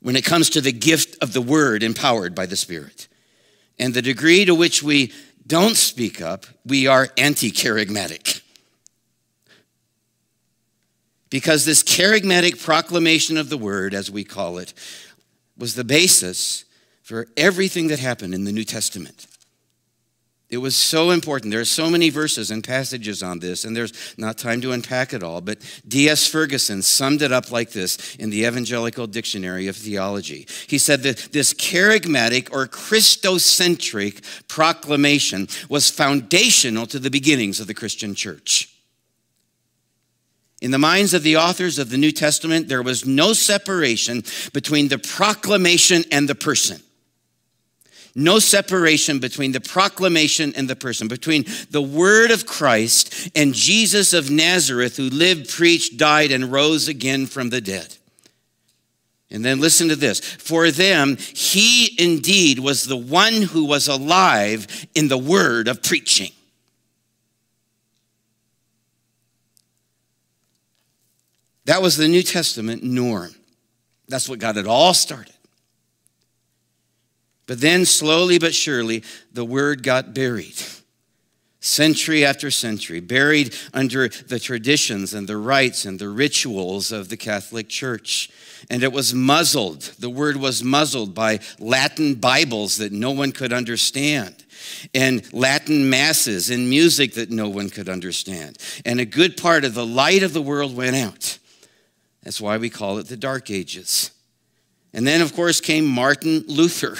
When 0.00 0.16
it 0.16 0.24
comes 0.24 0.50
to 0.50 0.60
the 0.60 0.72
gift 0.72 1.22
of 1.22 1.32
the 1.32 1.42
word 1.42 1.82
empowered 1.82 2.34
by 2.34 2.46
the 2.46 2.56
Spirit. 2.56 3.08
And 3.78 3.94
the 3.94 4.02
degree 4.02 4.44
to 4.44 4.54
which 4.54 4.82
we 4.82 5.12
don't 5.46 5.76
speak 5.76 6.22
up, 6.22 6.46
we 6.64 6.86
are 6.86 7.08
anti 7.16 7.50
kerygmatic 7.50 8.41
because 11.32 11.64
this 11.64 11.82
kerygmatic 11.82 12.62
proclamation 12.62 13.38
of 13.38 13.48
the 13.48 13.56
word, 13.56 13.94
as 13.94 14.10
we 14.10 14.22
call 14.22 14.58
it, 14.58 14.74
was 15.56 15.74
the 15.74 15.82
basis 15.82 16.66
for 17.02 17.26
everything 17.38 17.88
that 17.88 17.98
happened 17.98 18.34
in 18.34 18.44
the 18.44 18.52
New 18.52 18.64
Testament. 18.64 19.26
It 20.50 20.58
was 20.58 20.76
so 20.76 21.10
important. 21.10 21.50
There 21.50 21.62
are 21.62 21.64
so 21.64 21.88
many 21.88 22.10
verses 22.10 22.50
and 22.50 22.62
passages 22.62 23.22
on 23.22 23.38
this, 23.38 23.64
and 23.64 23.74
there's 23.74 24.14
not 24.18 24.36
time 24.36 24.60
to 24.60 24.72
unpack 24.72 25.14
it 25.14 25.22
all. 25.22 25.40
But 25.40 25.60
D.S. 25.88 26.26
Ferguson 26.26 26.82
summed 26.82 27.22
it 27.22 27.32
up 27.32 27.50
like 27.50 27.70
this 27.70 28.14
in 28.16 28.28
the 28.28 28.44
Evangelical 28.44 29.06
Dictionary 29.06 29.68
of 29.68 29.76
Theology. 29.76 30.46
He 30.66 30.76
said 30.76 31.02
that 31.04 31.16
this 31.32 31.54
kerygmatic 31.54 32.52
or 32.52 32.68
Christocentric 32.68 34.46
proclamation 34.48 35.48
was 35.70 35.88
foundational 35.88 36.84
to 36.88 36.98
the 36.98 37.10
beginnings 37.10 37.58
of 37.58 37.68
the 37.68 37.74
Christian 37.74 38.14
church. 38.14 38.71
In 40.62 40.70
the 40.70 40.78
minds 40.78 41.12
of 41.12 41.24
the 41.24 41.38
authors 41.38 41.80
of 41.80 41.90
the 41.90 41.98
New 41.98 42.12
Testament, 42.12 42.68
there 42.68 42.84
was 42.84 43.04
no 43.04 43.32
separation 43.32 44.22
between 44.52 44.86
the 44.86 44.96
proclamation 44.96 46.04
and 46.12 46.28
the 46.28 46.36
person. 46.36 46.80
No 48.14 48.38
separation 48.38 49.18
between 49.18 49.50
the 49.50 49.60
proclamation 49.60 50.52
and 50.54 50.70
the 50.70 50.76
person, 50.76 51.08
between 51.08 51.46
the 51.70 51.82
word 51.82 52.30
of 52.30 52.46
Christ 52.46 53.28
and 53.34 53.52
Jesus 53.54 54.12
of 54.12 54.30
Nazareth, 54.30 54.96
who 54.96 55.10
lived, 55.10 55.50
preached, 55.50 55.96
died, 55.96 56.30
and 56.30 56.52
rose 56.52 56.86
again 56.86 57.26
from 57.26 57.50
the 57.50 57.60
dead. 57.60 57.96
And 59.32 59.44
then 59.44 59.60
listen 59.60 59.88
to 59.88 59.96
this. 59.96 60.20
For 60.20 60.70
them, 60.70 61.16
he 61.16 62.00
indeed 62.00 62.60
was 62.60 62.84
the 62.84 62.96
one 62.96 63.42
who 63.42 63.64
was 63.64 63.88
alive 63.88 64.86
in 64.94 65.08
the 65.08 65.18
word 65.18 65.66
of 65.66 65.82
preaching. 65.82 66.30
That 71.64 71.82
was 71.82 71.96
the 71.96 72.08
New 72.08 72.22
Testament 72.22 72.82
norm. 72.82 73.34
That's 74.08 74.28
what 74.28 74.38
got 74.38 74.56
it 74.56 74.66
all 74.66 74.94
started. 74.94 75.32
But 77.46 77.60
then, 77.60 77.84
slowly 77.84 78.38
but 78.38 78.54
surely, 78.54 79.02
the 79.32 79.44
word 79.44 79.82
got 79.82 80.14
buried. 80.14 80.60
Century 81.60 82.24
after 82.24 82.50
century, 82.50 82.98
buried 82.98 83.54
under 83.72 84.08
the 84.08 84.40
traditions 84.40 85.14
and 85.14 85.28
the 85.28 85.36
rites 85.36 85.84
and 85.84 85.98
the 85.98 86.08
rituals 86.08 86.90
of 86.90 87.08
the 87.08 87.16
Catholic 87.16 87.68
Church. 87.68 88.30
And 88.68 88.82
it 88.82 88.92
was 88.92 89.14
muzzled. 89.14 89.82
The 89.98 90.10
word 90.10 90.36
was 90.36 90.64
muzzled 90.64 91.14
by 91.14 91.40
Latin 91.60 92.16
Bibles 92.16 92.78
that 92.78 92.92
no 92.92 93.12
one 93.12 93.32
could 93.32 93.52
understand 93.52 94.42
and 94.94 95.30
Latin 95.32 95.88
masses 95.88 96.50
and 96.50 96.68
music 96.68 97.14
that 97.14 97.30
no 97.30 97.48
one 97.48 97.70
could 97.70 97.88
understand. 97.88 98.58
And 98.84 99.00
a 99.00 99.04
good 99.04 99.36
part 99.36 99.64
of 99.64 99.74
the 99.74 99.86
light 99.86 100.22
of 100.22 100.32
the 100.32 100.42
world 100.42 100.76
went 100.76 100.96
out. 100.96 101.38
That's 102.22 102.40
why 102.40 102.56
we 102.56 102.70
call 102.70 102.98
it 102.98 103.08
the 103.08 103.16
Dark 103.16 103.50
Ages. 103.50 104.10
And 104.92 105.06
then, 105.06 105.20
of 105.20 105.34
course, 105.34 105.60
came 105.60 105.86
Martin 105.86 106.44
Luther. 106.46 106.98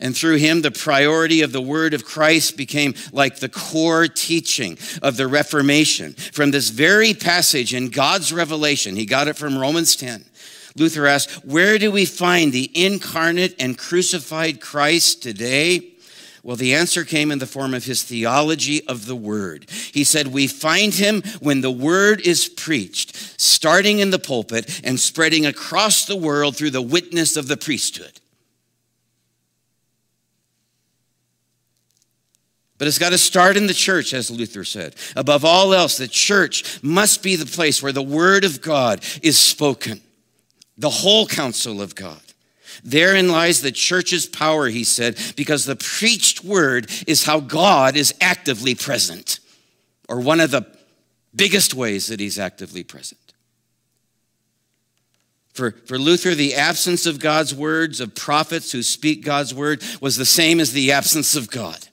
And 0.00 0.16
through 0.16 0.36
him, 0.36 0.62
the 0.62 0.70
priority 0.70 1.42
of 1.42 1.52
the 1.52 1.60
word 1.60 1.92
of 1.92 2.04
Christ 2.04 2.56
became 2.56 2.94
like 3.12 3.38
the 3.38 3.50
core 3.50 4.08
teaching 4.08 4.78
of 5.02 5.16
the 5.16 5.28
Reformation. 5.28 6.14
From 6.14 6.50
this 6.50 6.70
very 6.70 7.12
passage 7.12 7.74
in 7.74 7.90
God's 7.90 8.32
revelation, 8.32 8.96
he 8.96 9.04
got 9.04 9.28
it 9.28 9.36
from 9.36 9.58
Romans 9.58 9.96
10. 9.96 10.24
Luther 10.76 11.06
asked, 11.06 11.44
Where 11.44 11.78
do 11.78 11.90
we 11.90 12.06
find 12.06 12.52
the 12.52 12.70
incarnate 12.74 13.54
and 13.58 13.76
crucified 13.76 14.60
Christ 14.60 15.22
today? 15.22 15.89
Well, 16.42 16.56
the 16.56 16.74
answer 16.74 17.04
came 17.04 17.30
in 17.30 17.38
the 17.38 17.46
form 17.46 17.74
of 17.74 17.84
his 17.84 18.02
theology 18.02 18.86
of 18.86 19.06
the 19.06 19.16
word. 19.16 19.68
He 19.70 20.04
said, 20.04 20.28
We 20.28 20.46
find 20.46 20.94
him 20.94 21.22
when 21.40 21.60
the 21.60 21.70
word 21.70 22.26
is 22.26 22.48
preached, 22.48 23.14
starting 23.40 23.98
in 23.98 24.10
the 24.10 24.18
pulpit 24.18 24.80
and 24.82 24.98
spreading 24.98 25.44
across 25.44 26.06
the 26.06 26.16
world 26.16 26.56
through 26.56 26.70
the 26.70 26.80
witness 26.80 27.36
of 27.36 27.46
the 27.46 27.58
priesthood. 27.58 28.20
But 32.78 32.88
it's 32.88 32.98
got 32.98 33.10
to 33.10 33.18
start 33.18 33.58
in 33.58 33.66
the 33.66 33.74
church, 33.74 34.14
as 34.14 34.30
Luther 34.30 34.64
said. 34.64 34.94
Above 35.14 35.44
all 35.44 35.74
else, 35.74 35.98
the 35.98 36.08
church 36.08 36.82
must 36.82 37.22
be 37.22 37.36
the 37.36 37.44
place 37.44 37.82
where 37.82 37.92
the 37.92 38.02
word 38.02 38.42
of 38.42 38.62
God 38.62 39.04
is 39.22 39.38
spoken, 39.38 40.00
the 40.78 40.88
whole 40.88 41.26
counsel 41.26 41.82
of 41.82 41.94
God. 41.94 42.29
Therein 42.84 43.28
lies 43.28 43.60
the 43.60 43.72
church's 43.72 44.26
power, 44.26 44.68
he 44.68 44.84
said, 44.84 45.18
because 45.36 45.64
the 45.64 45.76
preached 45.76 46.44
word 46.44 46.90
is 47.06 47.24
how 47.24 47.40
God 47.40 47.96
is 47.96 48.14
actively 48.20 48.74
present, 48.74 49.40
or 50.08 50.20
one 50.20 50.40
of 50.40 50.50
the 50.50 50.66
biggest 51.34 51.74
ways 51.74 52.08
that 52.08 52.20
he's 52.20 52.38
actively 52.38 52.82
present. 52.82 53.20
For, 55.52 55.72
for 55.72 55.98
Luther, 55.98 56.34
the 56.34 56.54
absence 56.54 57.06
of 57.06 57.18
God's 57.18 57.54
words, 57.54 58.00
of 58.00 58.14
prophets 58.14 58.72
who 58.72 58.82
speak 58.82 59.24
God's 59.24 59.52
word, 59.52 59.82
was 60.00 60.16
the 60.16 60.24
same 60.24 60.60
as 60.60 60.72
the 60.72 60.92
absence 60.92 61.34
of 61.34 61.50
God. 61.50 61.88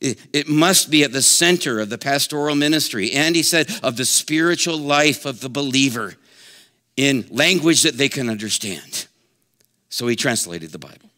It, 0.00 0.20
it 0.32 0.48
must 0.48 0.90
be 0.90 1.02
at 1.02 1.12
the 1.12 1.22
center 1.22 1.80
of 1.80 1.88
the 1.88 1.98
pastoral 1.98 2.54
ministry, 2.54 3.12
and 3.12 3.34
he 3.34 3.42
said, 3.42 3.68
of 3.82 3.96
the 3.96 4.04
spiritual 4.04 4.78
life 4.78 5.24
of 5.24 5.40
the 5.40 5.48
believer 5.48 6.14
in 6.96 7.26
language 7.30 7.82
that 7.82 7.96
they 7.96 8.08
can 8.08 8.28
understand. 8.30 9.07
So 9.88 10.06
he 10.06 10.16
translated 10.16 10.70
the 10.70 10.78
Bible. 10.78 11.10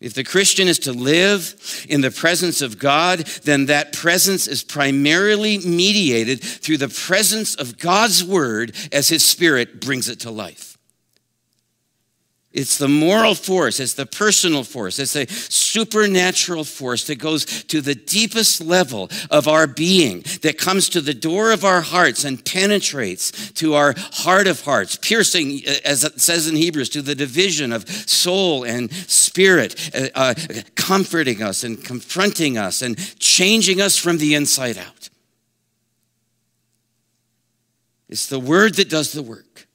If 0.00 0.14
the 0.14 0.24
Christian 0.24 0.66
is 0.66 0.80
to 0.80 0.92
live 0.92 1.86
in 1.88 2.00
the 2.00 2.10
presence 2.10 2.60
of 2.60 2.78
God, 2.78 3.20
then 3.44 3.66
that 3.66 3.92
presence 3.92 4.48
is 4.48 4.64
primarily 4.64 5.58
mediated 5.58 6.42
through 6.42 6.78
the 6.78 6.88
presence 6.88 7.54
of 7.54 7.78
God's 7.78 8.24
word 8.24 8.74
as 8.90 9.08
his 9.08 9.24
spirit 9.24 9.80
brings 9.80 10.08
it 10.08 10.18
to 10.20 10.30
life. 10.30 10.71
It's 12.52 12.76
the 12.76 12.88
moral 12.88 13.34
force, 13.34 13.80
it's 13.80 13.94
the 13.94 14.04
personal 14.04 14.62
force, 14.62 14.98
it's 14.98 15.16
a 15.16 15.26
supernatural 15.26 16.64
force 16.64 17.06
that 17.06 17.16
goes 17.16 17.46
to 17.64 17.80
the 17.80 17.94
deepest 17.94 18.60
level 18.60 19.08
of 19.30 19.48
our 19.48 19.66
being, 19.66 20.22
that 20.42 20.58
comes 20.58 20.90
to 20.90 21.00
the 21.00 21.14
door 21.14 21.52
of 21.52 21.64
our 21.64 21.80
hearts 21.80 22.24
and 22.24 22.44
penetrates 22.44 23.52
to 23.52 23.74
our 23.74 23.94
heart 23.96 24.46
of 24.46 24.60
hearts, 24.60 24.96
piercing, 24.96 25.62
as 25.84 26.04
it 26.04 26.20
says 26.20 26.46
in 26.46 26.56
Hebrews, 26.56 26.90
to 26.90 27.00
the 27.00 27.14
division 27.14 27.72
of 27.72 27.88
soul 27.88 28.64
and 28.64 28.92
spirit, 28.92 29.90
uh, 29.94 30.08
uh 30.14 30.34
comforting 30.74 31.42
us 31.42 31.64
and 31.64 31.82
confronting 31.82 32.58
us 32.58 32.82
and 32.82 32.98
changing 33.18 33.80
us 33.80 33.96
from 33.96 34.18
the 34.18 34.34
inside 34.34 34.76
out. 34.76 35.08
It's 38.10 38.26
the 38.26 38.40
word 38.40 38.74
that 38.74 38.90
does 38.90 39.12
the 39.12 39.22
work 39.22 39.66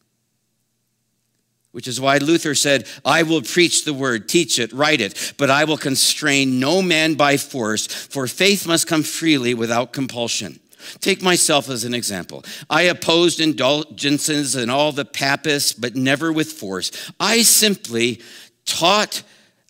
which 1.77 1.87
is 1.87 2.01
why 2.01 2.17
Luther 2.17 2.55
said, 2.55 2.87
I 3.05 3.21
will 3.21 3.43
preach 3.43 3.85
the 3.85 3.93
word, 3.93 4.27
teach 4.27 4.57
it, 4.57 4.73
write 4.73 4.99
it, 4.99 5.35
but 5.37 5.51
I 5.51 5.65
will 5.65 5.77
constrain 5.77 6.59
no 6.59 6.81
man 6.81 7.13
by 7.13 7.37
force, 7.37 7.85
for 7.85 8.25
faith 8.25 8.65
must 8.65 8.87
come 8.87 9.03
freely 9.03 9.53
without 9.53 9.93
compulsion. 9.93 10.59
Take 11.01 11.21
myself 11.21 11.69
as 11.69 11.83
an 11.83 11.93
example. 11.93 12.43
I 12.67 12.81
opposed 12.81 13.39
indulgences 13.39 14.55
and 14.55 14.71
all 14.71 14.91
the 14.91 15.05
papists, 15.05 15.71
but 15.71 15.95
never 15.95 16.33
with 16.33 16.51
force. 16.51 17.11
I 17.19 17.43
simply 17.43 18.21
taught, 18.65 19.21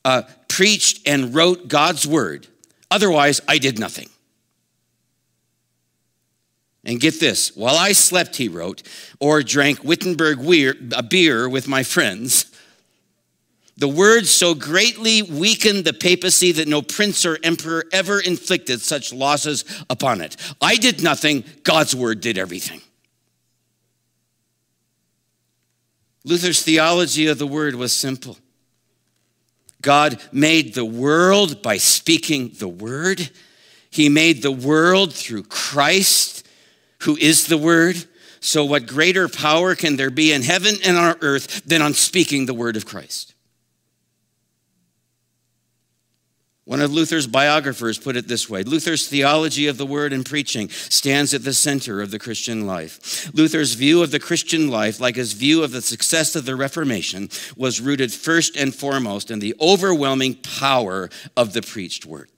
uh, 0.05 0.21
preached, 0.47 1.05
and 1.05 1.35
wrote 1.35 1.67
God's 1.67 2.07
word. 2.07 2.47
Otherwise, 2.89 3.41
I 3.49 3.57
did 3.57 3.79
nothing. 3.79 4.07
And 6.87 7.01
get 7.01 7.19
this 7.19 7.53
while 7.55 7.75
I 7.75 7.91
slept, 7.91 8.37
he 8.37 8.47
wrote, 8.47 8.81
or 9.19 9.43
drank 9.43 9.83
Wittenberg 9.83 10.39
a 10.93 11.03
beer 11.03 11.49
with 11.49 11.67
my 11.67 11.83
friends, 11.83 12.45
the 13.75 13.89
word 13.89 14.25
so 14.25 14.55
greatly 14.55 15.21
weakened 15.21 15.83
the 15.83 15.93
papacy 15.93 16.53
that 16.53 16.67
no 16.67 16.81
prince 16.81 17.25
or 17.25 17.37
emperor 17.43 17.83
ever 17.91 18.21
inflicted 18.21 18.81
such 18.81 19.13
losses 19.13 19.65
upon 19.89 20.21
it. 20.21 20.37
I 20.61 20.77
did 20.77 21.03
nothing, 21.03 21.43
God's 21.63 21.93
word 21.93 22.21
did 22.21 22.37
everything. 22.37 22.81
Luther's 26.23 26.63
theology 26.63 27.27
of 27.27 27.37
the 27.37 27.45
word 27.45 27.75
was 27.75 27.93
simple 27.93 28.37
God 29.81 30.21
made 30.31 30.73
the 30.73 30.85
world 30.85 31.61
by 31.61 31.77
speaking 31.77 32.53
the 32.57 32.67
word, 32.67 33.29
He 33.89 34.07
made 34.07 34.41
the 34.41 34.51
world 34.51 35.13
through 35.13 35.43
Christ 35.43 36.46
who 36.99 37.17
is 37.17 37.47
the 37.47 37.57
Word. 37.57 37.95
So, 38.39 38.65
what 38.65 38.87
greater 38.87 39.27
power 39.27 39.75
can 39.75 39.97
there 39.97 40.09
be 40.09 40.31
in 40.31 40.43
heaven 40.43 40.75
and 40.85 40.97
on 40.97 41.15
earth 41.21 41.63
than 41.65 41.81
on 41.81 41.93
speaking 41.93 42.45
the 42.45 42.53
Word 42.53 42.75
of 42.75 42.85
Christ? 42.85 43.33
One 46.67 46.81
of 46.81 46.91
Luther's 46.91 47.27
biographers 47.27 47.97
put 47.97 48.17
it 48.17 48.27
this 48.27 48.49
way 48.49 48.61
Luther's 48.63 49.07
theology 49.07 49.67
of 49.67 49.77
the 49.77 49.85
word 49.85 50.11
and 50.11 50.25
preaching 50.25 50.67
stands 50.67 51.33
at 51.33 51.45
the 51.45 51.53
center 51.53 52.01
of 52.01 52.11
the 52.11 52.19
Christian 52.19 52.67
life. 52.67 53.33
Luther's 53.33 53.75
view 53.75 54.03
of 54.03 54.11
the 54.11 54.19
Christian 54.19 54.69
life, 54.69 54.99
like 54.99 55.15
his 55.15 55.31
view 55.31 55.63
of 55.63 55.71
the 55.71 55.81
success 55.81 56.35
of 56.35 56.43
the 56.43 56.57
Reformation, 56.57 57.29
was 57.55 57.79
rooted 57.79 58.11
first 58.11 58.57
and 58.57 58.75
foremost 58.75 59.31
in 59.31 59.39
the 59.39 59.55
overwhelming 59.61 60.35
power 60.35 61.09
of 61.37 61.53
the 61.53 61.61
preached 61.61 62.05
word. 62.05 62.29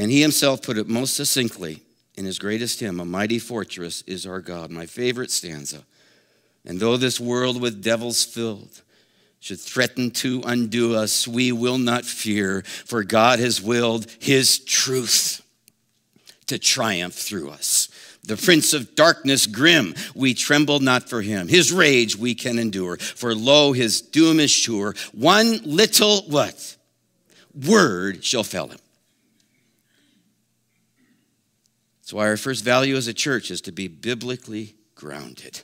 And 0.00 0.10
he 0.10 0.22
himself 0.22 0.62
put 0.62 0.78
it 0.78 0.88
most 0.88 1.14
succinctly 1.14 1.82
in 2.14 2.24
his 2.24 2.38
greatest 2.38 2.80
hymn, 2.80 3.00
A 3.00 3.04
Mighty 3.04 3.38
Fortress 3.38 4.00
is 4.06 4.24
Our 4.24 4.40
God, 4.40 4.70
my 4.70 4.86
favorite 4.86 5.30
stanza. 5.30 5.82
And 6.64 6.80
though 6.80 6.96
this 6.96 7.20
world 7.20 7.60
with 7.60 7.82
devils 7.82 8.24
filled 8.24 8.80
should 9.40 9.60
threaten 9.60 10.10
to 10.12 10.42
undo 10.46 10.94
us, 10.96 11.28
we 11.28 11.52
will 11.52 11.76
not 11.76 12.06
fear, 12.06 12.62
for 12.62 13.04
God 13.04 13.40
has 13.40 13.60
willed 13.60 14.06
his 14.18 14.60
truth 14.60 15.42
to 16.46 16.58
triumph 16.58 17.12
through 17.14 17.50
us. 17.50 17.90
The 18.24 18.38
prince 18.38 18.72
of 18.72 18.94
darkness 18.94 19.46
grim, 19.46 19.94
we 20.14 20.32
tremble 20.32 20.80
not 20.80 21.10
for 21.10 21.20
him. 21.20 21.46
His 21.46 21.72
rage 21.72 22.16
we 22.16 22.34
can 22.34 22.58
endure, 22.58 22.96
for 22.96 23.34
lo, 23.34 23.74
his 23.74 24.00
doom 24.00 24.40
is 24.40 24.50
sure. 24.50 24.94
One 25.12 25.60
little 25.62 26.22
what? 26.22 26.78
Word 27.52 28.24
shall 28.24 28.44
fell 28.44 28.68
him. 28.68 28.78
That's 32.10 32.16
why 32.16 32.26
our 32.26 32.36
first 32.36 32.64
value 32.64 32.96
as 32.96 33.06
a 33.06 33.14
church 33.14 33.52
is 33.52 33.60
to 33.60 33.70
be 33.70 33.86
biblically 33.86 34.74
grounded. 34.96 35.62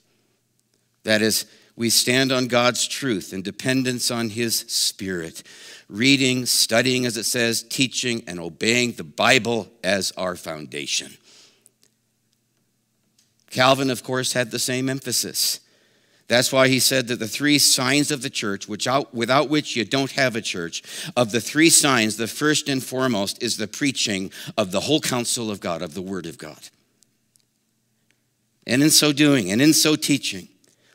That 1.03 1.21
is, 1.21 1.45
we 1.75 1.91
stand 1.91 2.31
on 2.31 2.47
God's 2.47 2.87
truth 2.87 3.33
and 3.33 3.43
dependence 3.43 4.13
on 4.13 4.31
His 4.31 4.61
Spirit, 4.69 5.43
reading, 5.89 6.47
studying, 6.47 7.05
as 7.05 7.17
it 7.17 7.25
says, 7.25 7.65
teaching, 7.65 8.23
and 8.29 8.39
obeying 8.39 8.93
the 8.93 9.03
Bible 9.03 9.69
as 9.83 10.13
our 10.13 10.37
foundation. 10.37 11.17
Calvin, 13.51 13.91
of 13.91 14.05
course, 14.05 14.33
had 14.33 14.53
the 14.53 14.61
same 14.61 14.89
emphasis. 14.89 15.59
That's 16.29 16.53
why 16.53 16.69
he 16.69 16.81
said 16.81 17.07
that 17.09 17.21
the 17.21 17.29
three 17.29 17.59
signs 17.59 18.11
of 18.11 18.23
the 18.23 18.31
church, 18.31 18.67
which 18.67 18.89
out, 18.89 19.15
without 19.15 19.49
which 19.49 19.77
you 19.77 19.85
don't 19.85 20.11
have 20.13 20.35
a 20.35 20.41
church, 20.41 20.83
of 21.17 21.31
the 21.31 21.41
three 21.41 21.71
signs, 21.71 22.17
the 22.17 22.27
first 22.27 22.69
and 22.69 22.83
foremost 22.83 23.43
is 23.43 23.57
the 23.57 23.69
preaching 23.69 24.33
of 24.59 24.73
the 24.73 24.81
whole 24.81 25.01
counsel 25.01 25.51
of 25.51 25.61
God, 25.61 25.83
of 25.83 25.95
the 25.95 26.03
Word 26.03 26.27
of 26.27 26.37
God. 26.37 26.59
And 28.67 28.83
in 28.83 28.91
so 28.91 29.13
doing, 29.13 29.53
and 29.53 29.63
in 29.63 29.73
so 29.73 29.95
teaching, 29.95 30.49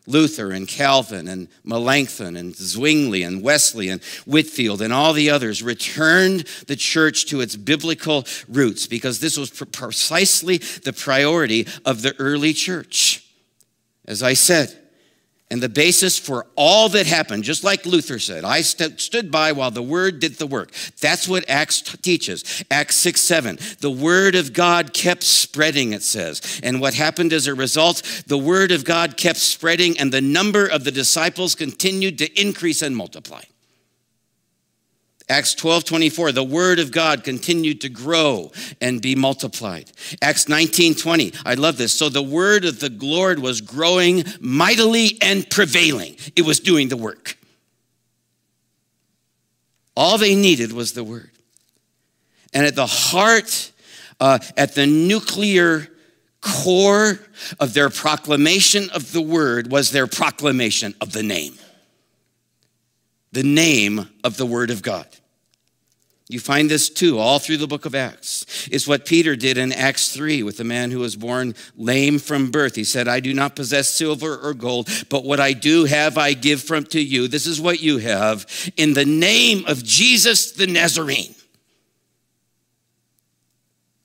Luther 0.05 0.51
and 0.51 0.67
Calvin 0.67 1.29
and 1.29 1.47
Melanchthon 1.63 2.35
and 2.35 2.53
Zwingli 2.53 3.23
and 3.23 3.41
Wesley 3.41 3.87
and 3.87 4.03
Whitefield 4.25 4.81
and 4.81 4.91
all 4.91 5.13
the 5.13 5.29
others 5.29 5.63
returned 5.63 6.41
the 6.67 6.75
church 6.75 7.27
to 7.27 7.39
its 7.39 7.55
biblical 7.55 8.25
roots 8.49 8.87
because 8.87 9.19
this 9.19 9.37
was 9.37 9.51
precisely 9.51 10.57
the 10.57 10.91
priority 10.91 11.67
of 11.85 12.01
the 12.01 12.15
early 12.19 12.51
church. 12.51 13.25
As 14.05 14.23
I 14.23 14.33
said, 14.33 14.75
and 15.51 15.61
the 15.61 15.67
basis 15.67 16.17
for 16.17 16.47
all 16.55 16.87
that 16.89 17.05
happened, 17.05 17.43
just 17.43 17.61
like 17.61 17.85
Luther 17.85 18.19
said, 18.19 18.45
I 18.45 18.61
st- 18.61 19.01
stood 19.01 19.29
by 19.29 19.51
while 19.51 19.69
the 19.69 19.83
word 19.83 20.21
did 20.21 20.37
the 20.37 20.47
work. 20.47 20.71
That's 21.01 21.27
what 21.27 21.43
Acts 21.49 21.81
t- 21.81 21.97
teaches. 21.97 22.63
Acts 22.71 22.95
6 22.95 23.19
7. 23.19 23.59
The 23.81 23.91
word 23.91 24.35
of 24.35 24.53
God 24.53 24.93
kept 24.93 25.23
spreading, 25.23 25.91
it 25.91 26.03
says. 26.03 26.61
And 26.63 26.79
what 26.79 26.93
happened 26.93 27.33
as 27.33 27.47
a 27.47 27.53
result? 27.53 28.01
The 28.27 28.37
word 28.37 28.71
of 28.71 28.85
God 28.85 29.17
kept 29.17 29.39
spreading, 29.39 29.99
and 29.99 30.13
the 30.13 30.21
number 30.21 30.65
of 30.65 30.85
the 30.85 30.91
disciples 30.91 31.53
continued 31.53 32.17
to 32.19 32.41
increase 32.41 32.81
and 32.81 32.95
multiply. 32.95 33.41
Acts 35.29 35.53
12 35.55 35.85
24, 35.85 36.31
the 36.31 36.43
word 36.43 36.79
of 36.79 36.91
God 36.91 37.23
continued 37.23 37.81
to 37.81 37.89
grow 37.89 38.51
and 38.81 39.01
be 39.01 39.15
multiplied. 39.15 39.91
Acts 40.21 40.49
19 40.49 40.95
20, 40.95 41.33
I 41.45 41.53
love 41.53 41.77
this. 41.77 41.93
So 41.93 42.09
the 42.09 42.21
word 42.21 42.65
of 42.65 42.79
the 42.79 42.89
Lord 42.89 43.39
was 43.39 43.61
growing 43.61 44.23
mightily 44.39 45.17
and 45.21 45.49
prevailing, 45.49 46.17
it 46.35 46.43
was 46.43 46.59
doing 46.59 46.89
the 46.89 46.97
work. 46.97 47.37
All 49.95 50.17
they 50.17 50.35
needed 50.35 50.71
was 50.71 50.93
the 50.93 51.03
word. 51.03 51.31
And 52.53 52.65
at 52.65 52.75
the 52.75 52.85
heart, 52.85 53.71
uh, 54.19 54.39
at 54.57 54.75
the 54.75 54.87
nuclear 54.87 55.87
core 56.41 57.19
of 57.59 57.73
their 57.73 57.89
proclamation 57.89 58.89
of 58.91 59.11
the 59.11 59.21
word 59.21 59.71
was 59.71 59.91
their 59.91 60.07
proclamation 60.07 60.93
of 60.99 61.11
the 61.11 61.23
name. 61.23 61.53
The 63.31 63.43
name 63.43 64.09
of 64.23 64.37
the 64.37 64.45
word 64.45 64.69
of 64.71 64.81
God. 64.81 65.07
You 66.31 66.39
find 66.39 66.71
this 66.71 66.89
too 66.89 67.19
all 67.19 67.39
through 67.39 67.57
the 67.57 67.67
book 67.67 67.85
of 67.85 67.93
Acts. 67.93 68.45
It's 68.71 68.87
what 68.87 69.05
Peter 69.05 69.35
did 69.35 69.57
in 69.57 69.73
Acts 69.73 70.13
3 70.13 70.43
with 70.43 70.55
the 70.55 70.63
man 70.63 70.89
who 70.89 70.99
was 70.99 71.17
born 71.17 71.55
lame 71.75 72.19
from 72.19 72.51
birth. 72.51 72.75
He 72.75 72.85
said, 72.85 73.09
I 73.09 73.19
do 73.19 73.33
not 73.33 73.57
possess 73.57 73.89
silver 73.89 74.37
or 74.37 74.53
gold, 74.53 74.87
but 75.09 75.25
what 75.25 75.41
I 75.41 75.51
do 75.51 75.83
have, 75.83 76.17
I 76.17 76.31
give 76.31 76.61
from 76.61 76.85
to 76.85 77.01
you. 77.01 77.27
This 77.27 77.45
is 77.45 77.59
what 77.59 77.81
you 77.81 77.97
have. 77.97 78.45
In 78.77 78.93
the 78.93 79.03
name 79.03 79.65
of 79.67 79.83
Jesus 79.83 80.53
the 80.53 80.67
Nazarene, 80.67 81.35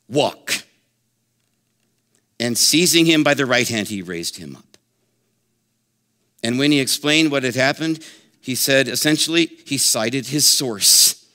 walk. 0.08 0.64
And 2.40 2.58
seizing 2.58 3.06
him 3.06 3.22
by 3.22 3.34
the 3.34 3.46
right 3.46 3.68
hand, 3.68 3.86
he 3.86 4.02
raised 4.02 4.36
him 4.36 4.56
up. 4.56 4.76
And 6.42 6.58
when 6.58 6.72
he 6.72 6.80
explained 6.80 7.30
what 7.30 7.44
had 7.44 7.54
happened, 7.54 8.04
he 8.46 8.54
said 8.54 8.86
essentially, 8.86 9.50
he 9.66 9.76
cited 9.76 10.28
his 10.28 10.46
source. 10.46 11.26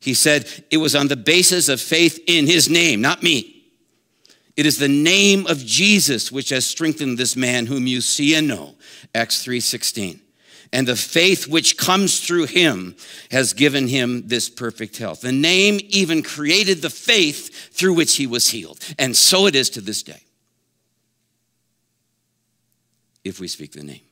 He 0.00 0.12
said 0.12 0.46
it 0.70 0.76
was 0.76 0.94
on 0.94 1.08
the 1.08 1.16
basis 1.16 1.70
of 1.70 1.80
faith 1.80 2.22
in 2.26 2.46
his 2.46 2.68
name, 2.68 3.00
not 3.00 3.22
me. 3.22 3.64
It 4.54 4.66
is 4.66 4.76
the 4.76 4.86
name 4.86 5.46
of 5.46 5.64
Jesus 5.64 6.30
which 6.30 6.50
has 6.50 6.66
strengthened 6.66 7.16
this 7.16 7.36
man 7.36 7.64
whom 7.64 7.86
you 7.86 8.02
see 8.02 8.34
and 8.34 8.46
know. 8.46 8.74
Acts 9.14 9.42
3:16. 9.42 10.20
And 10.74 10.86
the 10.86 10.94
faith 10.94 11.48
which 11.48 11.78
comes 11.78 12.20
through 12.20 12.48
him 12.48 12.96
has 13.30 13.54
given 13.54 13.88
him 13.88 14.28
this 14.28 14.50
perfect 14.50 14.98
health. 14.98 15.22
The 15.22 15.32
name 15.32 15.80
even 15.88 16.22
created 16.22 16.82
the 16.82 16.90
faith 16.90 17.72
through 17.72 17.94
which 17.94 18.16
he 18.16 18.26
was 18.26 18.48
healed. 18.48 18.78
And 18.98 19.16
so 19.16 19.46
it 19.46 19.54
is 19.54 19.70
to 19.70 19.80
this 19.80 20.02
day. 20.02 20.22
If 23.24 23.40
we 23.40 23.48
speak 23.48 23.72
the 23.72 23.84
name. 23.84 24.02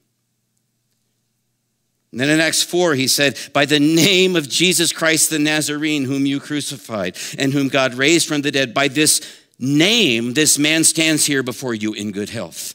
And 2.12 2.20
then 2.20 2.28
in 2.28 2.40
Acts 2.40 2.62
4, 2.62 2.94
he 2.94 3.08
said, 3.08 3.38
By 3.54 3.64
the 3.64 3.80
name 3.80 4.36
of 4.36 4.48
Jesus 4.48 4.92
Christ 4.92 5.30
the 5.30 5.38
Nazarene, 5.38 6.04
whom 6.04 6.26
you 6.26 6.40
crucified 6.40 7.16
and 7.38 7.52
whom 7.52 7.68
God 7.68 7.94
raised 7.94 8.28
from 8.28 8.42
the 8.42 8.50
dead, 8.50 8.74
by 8.74 8.88
this 8.88 9.20
name, 9.58 10.34
this 10.34 10.58
man 10.58 10.84
stands 10.84 11.24
here 11.24 11.42
before 11.42 11.72
you 11.72 11.94
in 11.94 12.12
good 12.12 12.28
health. 12.28 12.74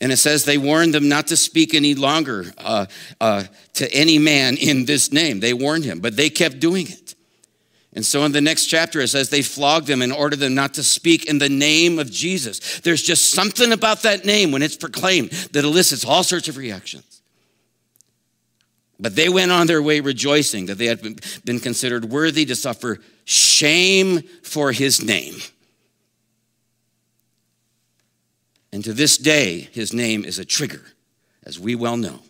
And 0.00 0.10
it 0.10 0.16
says 0.16 0.44
they 0.44 0.58
warned 0.58 0.94
them 0.94 1.08
not 1.08 1.26
to 1.26 1.36
speak 1.36 1.74
any 1.74 1.94
longer 1.94 2.46
uh, 2.56 2.86
uh, 3.20 3.44
to 3.74 3.92
any 3.92 4.18
man 4.18 4.56
in 4.56 4.86
this 4.86 5.12
name. 5.12 5.40
They 5.40 5.52
warned 5.52 5.84
him, 5.84 6.00
but 6.00 6.16
they 6.16 6.30
kept 6.30 6.60
doing 6.60 6.86
it. 6.88 7.14
And 7.94 8.06
so 8.06 8.24
in 8.24 8.32
the 8.32 8.40
next 8.40 8.66
chapter, 8.66 9.00
it 9.00 9.08
says 9.08 9.28
they 9.28 9.42
flogged 9.42 9.88
them 9.88 10.02
and 10.02 10.12
ordered 10.12 10.38
them 10.38 10.54
not 10.54 10.74
to 10.74 10.84
speak 10.84 11.26
in 11.26 11.38
the 11.38 11.48
name 11.48 11.98
of 11.98 12.10
Jesus. 12.10 12.80
There's 12.80 13.02
just 13.02 13.32
something 13.32 13.72
about 13.72 14.02
that 14.02 14.24
name 14.24 14.52
when 14.52 14.62
it's 14.62 14.76
proclaimed 14.76 15.30
that 15.30 15.64
elicits 15.64 16.04
all 16.04 16.22
sorts 16.22 16.48
of 16.48 16.56
reactions. 16.56 17.17
But 19.00 19.14
they 19.14 19.28
went 19.28 19.52
on 19.52 19.66
their 19.66 19.82
way 19.82 20.00
rejoicing 20.00 20.66
that 20.66 20.78
they 20.78 20.86
had 20.86 21.00
been 21.44 21.60
considered 21.60 22.06
worthy 22.06 22.44
to 22.46 22.56
suffer 22.56 22.98
shame 23.24 24.22
for 24.42 24.72
his 24.72 25.02
name. 25.02 25.36
And 28.72 28.84
to 28.84 28.92
this 28.92 29.16
day, 29.16 29.68
his 29.72 29.92
name 29.92 30.24
is 30.24 30.38
a 30.38 30.44
trigger, 30.44 30.82
as 31.44 31.58
we 31.58 31.74
well 31.74 31.96
know, 31.96 32.20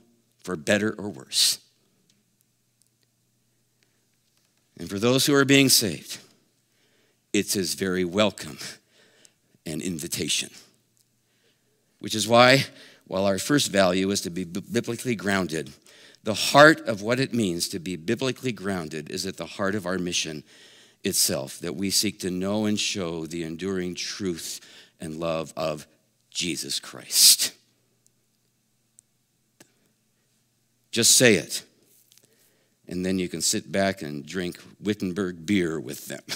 for 0.45 0.57
better 0.57 0.95
or 0.99 1.09
worse. 1.09 1.59
And 4.79 4.89
for 4.89 4.99
those 4.99 5.27
who 5.27 5.35
are 5.35 5.45
being 5.45 5.69
saved, 5.69 6.19
it's 7.33 7.55
his 7.55 7.75
very 7.75 8.05
welcome 8.05 8.59
and 9.67 9.83
invitation. 9.83 10.51
Which 11.99 12.15
is 12.15 12.29
why, 12.29 12.67
while 13.07 13.25
our 13.25 13.39
first 13.39 13.73
value 13.73 14.11
is 14.11 14.21
to 14.21 14.31
be 14.31 14.45
biblically 14.45 15.17
grounded, 15.17 15.73
the 16.25 16.35
heart 16.35 16.81
of 16.87 17.03
what 17.03 17.21
it 17.21 17.33
means 17.33 17.69
to 17.69 17.79
be 17.79 17.97
biblically 17.97 18.53
grounded 18.53 19.11
is 19.11 19.27
at 19.27 19.37
the 19.37 19.47
heart 19.47 19.75
of 19.75 19.87
our 19.87 19.99
mission 19.99 20.45
itself, 21.05 21.59
that 21.61 21.77
we 21.77 21.91
seek 21.91 22.21
to 22.21 22.31
know 22.31 22.67
and 22.67 22.79
show 22.79 23.27
the 23.27 23.45
enduring 23.45 23.95
truth 23.95 24.61
and 25.01 25.17
love 25.17 25.53
of 25.57 25.87
Jesus 26.31 26.81
Christ. 26.81 27.53
Just 30.91 31.17
say 31.17 31.35
it, 31.35 31.65
and 32.89 33.05
then 33.05 33.19
you 33.19 33.29
can 33.29 33.41
sit 33.41 33.71
back 33.71 34.03
and 34.03 34.27
drink 34.27 34.59
Wittenberg 34.81 35.47
beer 35.47 35.79
with 35.79 36.07
them. 36.07 36.23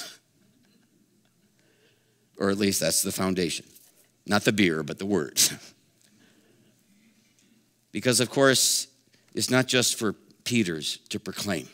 or 2.39 2.51
at 2.51 2.59
least 2.59 2.81
that's 2.81 3.03
the 3.03 3.13
foundation. 3.13 3.67
Not 4.27 4.45
the 4.45 4.53
beer, 4.53 4.83
but 4.83 4.99
the 4.99 5.07
words. 5.07 5.53
because, 7.93 8.21
of 8.21 8.31
course, 8.31 8.87
is 9.35 9.51
not 9.51 9.67
just 9.67 9.99
for 9.99 10.15
Peters 10.45 10.99
to 11.09 11.21
proclaim, 11.21 11.69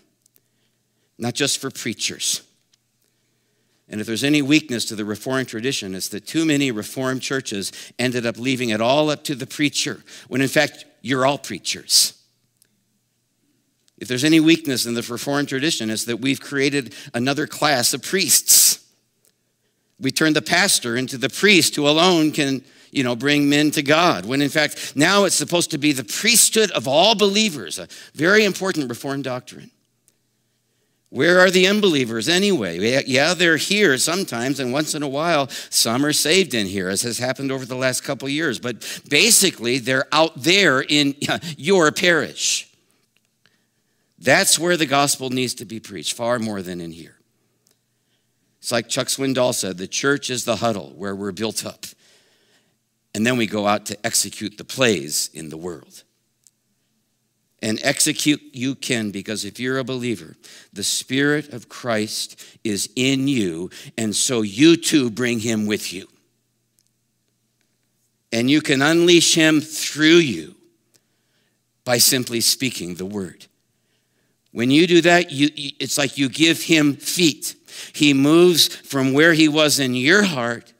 not 1.18 1.34
just 1.34 1.58
for 1.58 1.70
preachers. 1.70 2.42
And 3.88 4.00
if 4.00 4.06
there's 4.06 4.24
any 4.24 4.42
weakness 4.42 4.84
to 4.86 4.96
the 4.96 5.04
Reformed 5.04 5.48
tradition, 5.48 5.94
it's 5.94 6.08
that 6.08 6.26
too 6.26 6.44
many 6.44 6.70
Reformed 6.70 7.22
churches 7.22 7.72
ended 7.98 8.26
up 8.26 8.36
leaving 8.36 8.68
it 8.68 8.80
all 8.80 9.08
up 9.10 9.24
to 9.24 9.34
the 9.34 9.46
preacher, 9.46 10.02
when 10.28 10.42
in 10.42 10.48
fact, 10.48 10.84
you're 11.00 11.24
all 11.24 11.38
preachers. 11.38 12.14
If 13.96 14.06
there's 14.06 14.24
any 14.24 14.40
weakness 14.40 14.86
in 14.86 14.94
the 14.94 15.02
Reformed 15.02 15.48
tradition, 15.48 15.90
it's 15.90 16.04
that 16.04 16.20
we've 16.20 16.40
created 16.40 16.94
another 17.14 17.46
class 17.46 17.94
of 17.94 18.02
priests. 18.02 18.84
We 19.98 20.10
turned 20.10 20.36
the 20.36 20.42
pastor 20.42 20.96
into 20.96 21.18
the 21.18 21.30
priest 21.30 21.74
who 21.74 21.88
alone 21.88 22.30
can 22.30 22.62
you 22.90 23.02
know, 23.04 23.16
bring 23.16 23.48
men 23.48 23.70
to 23.72 23.82
God, 23.82 24.24
when 24.24 24.42
in 24.42 24.48
fact 24.48 24.94
now 24.96 25.24
it's 25.24 25.36
supposed 25.36 25.70
to 25.72 25.78
be 25.78 25.92
the 25.92 26.04
priesthood 26.04 26.70
of 26.72 26.88
all 26.88 27.14
believers, 27.14 27.78
a 27.78 27.88
very 28.14 28.44
important 28.44 28.88
Reformed 28.88 29.24
doctrine. 29.24 29.70
Where 31.10 31.40
are 31.40 31.50
the 31.50 31.66
unbelievers 31.66 32.28
anyway? 32.28 33.02
Yeah, 33.06 33.32
they're 33.32 33.56
here 33.56 33.96
sometimes, 33.96 34.60
and 34.60 34.74
once 34.74 34.94
in 34.94 35.02
a 35.02 35.08
while, 35.08 35.48
some 35.70 36.04
are 36.04 36.12
saved 36.12 36.52
in 36.52 36.66
here, 36.66 36.90
as 36.90 37.00
has 37.02 37.18
happened 37.18 37.50
over 37.50 37.64
the 37.64 37.76
last 37.76 38.02
couple 38.02 38.28
years. 38.28 38.58
But 38.58 39.02
basically, 39.08 39.78
they're 39.78 40.06
out 40.12 40.32
there 40.36 40.82
in 40.82 41.14
uh, 41.26 41.38
your 41.56 41.90
parish. 41.92 42.70
That's 44.18 44.58
where 44.58 44.76
the 44.76 44.84
gospel 44.84 45.30
needs 45.30 45.54
to 45.54 45.64
be 45.64 45.80
preached, 45.80 46.14
far 46.14 46.38
more 46.38 46.60
than 46.60 46.80
in 46.80 46.90
here. 46.90 47.16
It's 48.58 48.72
like 48.72 48.88
Chuck 48.88 49.06
Swindoll 49.06 49.54
said 49.54 49.78
the 49.78 49.86
church 49.86 50.28
is 50.28 50.44
the 50.44 50.56
huddle 50.56 50.92
where 50.96 51.16
we're 51.16 51.32
built 51.32 51.64
up 51.64 51.86
and 53.14 53.26
then 53.26 53.36
we 53.36 53.46
go 53.46 53.66
out 53.66 53.86
to 53.86 54.06
execute 54.06 54.58
the 54.58 54.64
plays 54.64 55.30
in 55.32 55.48
the 55.48 55.56
world. 55.56 56.04
And 57.60 57.80
execute 57.82 58.40
you 58.52 58.74
can 58.76 59.10
because 59.10 59.44
if 59.44 59.58
you're 59.58 59.78
a 59.78 59.84
believer, 59.84 60.36
the 60.72 60.84
Spirit 60.84 61.52
of 61.52 61.68
Christ 61.68 62.40
is 62.62 62.88
in 62.94 63.26
you, 63.26 63.70
and 63.96 64.14
so 64.14 64.42
you 64.42 64.76
too 64.76 65.10
bring 65.10 65.40
him 65.40 65.66
with 65.66 65.92
you. 65.92 66.06
And 68.30 68.50
you 68.50 68.60
can 68.60 68.82
unleash 68.82 69.34
him 69.34 69.60
through 69.60 70.18
you 70.18 70.54
by 71.84 71.98
simply 71.98 72.40
speaking 72.40 72.94
the 72.94 73.06
word. 73.06 73.46
When 74.52 74.70
you 74.70 74.86
do 74.86 75.00
that, 75.00 75.32
you, 75.32 75.48
it's 75.54 75.98
like 75.98 76.18
you 76.18 76.28
give 76.28 76.62
him 76.62 76.94
feet. 76.94 77.56
He 77.92 78.14
moves 78.14 78.68
from 78.68 79.12
where 79.12 79.32
he 79.32 79.48
was 79.48 79.80
in 79.80 79.94
your 79.94 80.22
heart 80.22 80.72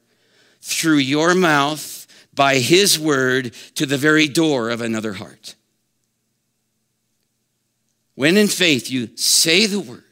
through 0.60 0.98
your 0.98 1.34
mouth 1.34 1.97
by 2.38 2.58
his 2.58 3.00
word 3.00 3.52
to 3.74 3.84
the 3.84 3.98
very 3.98 4.28
door 4.28 4.70
of 4.70 4.80
another 4.80 5.14
heart. 5.14 5.56
When 8.14 8.36
in 8.36 8.46
faith 8.46 8.88
you 8.88 9.10
say 9.16 9.66
the 9.66 9.80
word, 9.80 10.04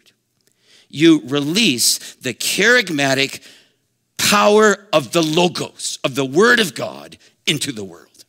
you 0.88 1.22
release 1.24 2.16
the 2.16 2.34
charismatic 2.34 3.40
power 4.18 4.88
of 4.92 5.12
the 5.12 5.22
Logos, 5.22 6.00
of 6.02 6.16
the 6.16 6.24
Word 6.24 6.58
of 6.58 6.74
God, 6.74 7.16
into 7.46 7.70
the 7.70 7.84
world. 7.84 8.24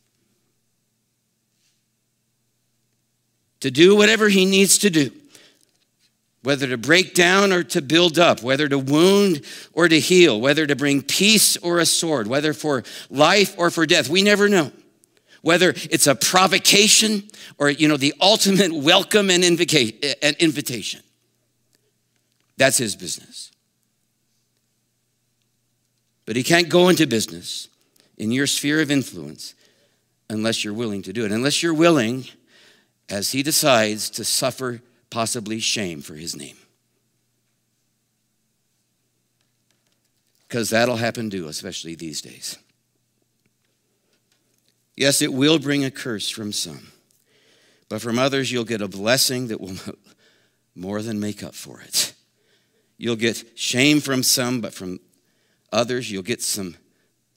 To 3.60 3.70
do 3.70 3.96
whatever 3.96 4.28
He 4.28 4.44
needs 4.44 4.78
to 4.78 4.90
do, 4.90 5.10
whether 6.48 6.66
to 6.66 6.78
break 6.78 7.12
down 7.12 7.52
or 7.52 7.62
to 7.62 7.82
build 7.82 8.18
up, 8.18 8.42
whether 8.42 8.66
to 8.66 8.78
wound 8.78 9.44
or 9.74 9.86
to 9.86 10.00
heal, 10.00 10.40
whether 10.40 10.66
to 10.66 10.74
bring 10.74 11.02
peace 11.02 11.58
or 11.58 11.78
a 11.78 11.84
sword, 11.84 12.26
whether 12.26 12.54
for 12.54 12.84
life 13.10 13.54
or 13.58 13.70
for 13.70 13.84
death. 13.84 14.08
We 14.08 14.22
never 14.22 14.48
know. 14.48 14.72
Whether 15.42 15.74
it's 15.76 16.06
a 16.06 16.14
provocation 16.14 17.24
or, 17.58 17.68
you 17.68 17.86
know, 17.86 17.98
the 17.98 18.14
ultimate 18.18 18.72
welcome 18.72 19.28
and 19.28 19.44
invitation. 19.44 21.02
That's 22.56 22.78
his 22.78 22.96
business. 22.96 23.52
But 26.24 26.36
he 26.36 26.42
can't 26.42 26.70
go 26.70 26.88
into 26.88 27.06
business 27.06 27.68
in 28.16 28.32
your 28.32 28.46
sphere 28.46 28.80
of 28.80 28.90
influence 28.90 29.54
unless 30.30 30.64
you're 30.64 30.72
willing 30.72 31.02
to 31.02 31.12
do 31.12 31.26
it. 31.26 31.30
Unless 31.30 31.62
you're 31.62 31.74
willing, 31.74 32.24
as 33.10 33.32
he 33.32 33.42
decides, 33.42 34.08
to 34.08 34.24
suffer 34.24 34.80
possibly 35.10 35.60
shame 35.60 36.00
for 36.00 36.14
his 36.14 36.36
name. 36.36 36.56
Because 40.46 40.70
that'll 40.70 40.96
happen 40.96 41.28
too, 41.30 41.48
especially 41.48 41.94
these 41.94 42.22
days. 42.22 42.58
Yes, 44.96 45.22
it 45.22 45.32
will 45.32 45.58
bring 45.58 45.84
a 45.84 45.90
curse 45.90 46.28
from 46.28 46.52
some, 46.52 46.88
but 47.88 48.00
from 48.00 48.18
others, 48.18 48.50
you'll 48.50 48.64
get 48.64 48.80
a 48.80 48.88
blessing 48.88 49.46
that 49.48 49.60
will 49.60 49.76
more 50.74 51.02
than 51.02 51.20
make 51.20 51.42
up 51.42 51.54
for 51.54 51.80
it. 51.80 52.14
You'll 52.96 53.14
get 53.14 53.56
shame 53.56 54.00
from 54.00 54.24
some, 54.24 54.60
but 54.60 54.74
from 54.74 54.98
others, 55.72 56.10
you'll 56.10 56.24
get 56.24 56.42
some, 56.42 56.76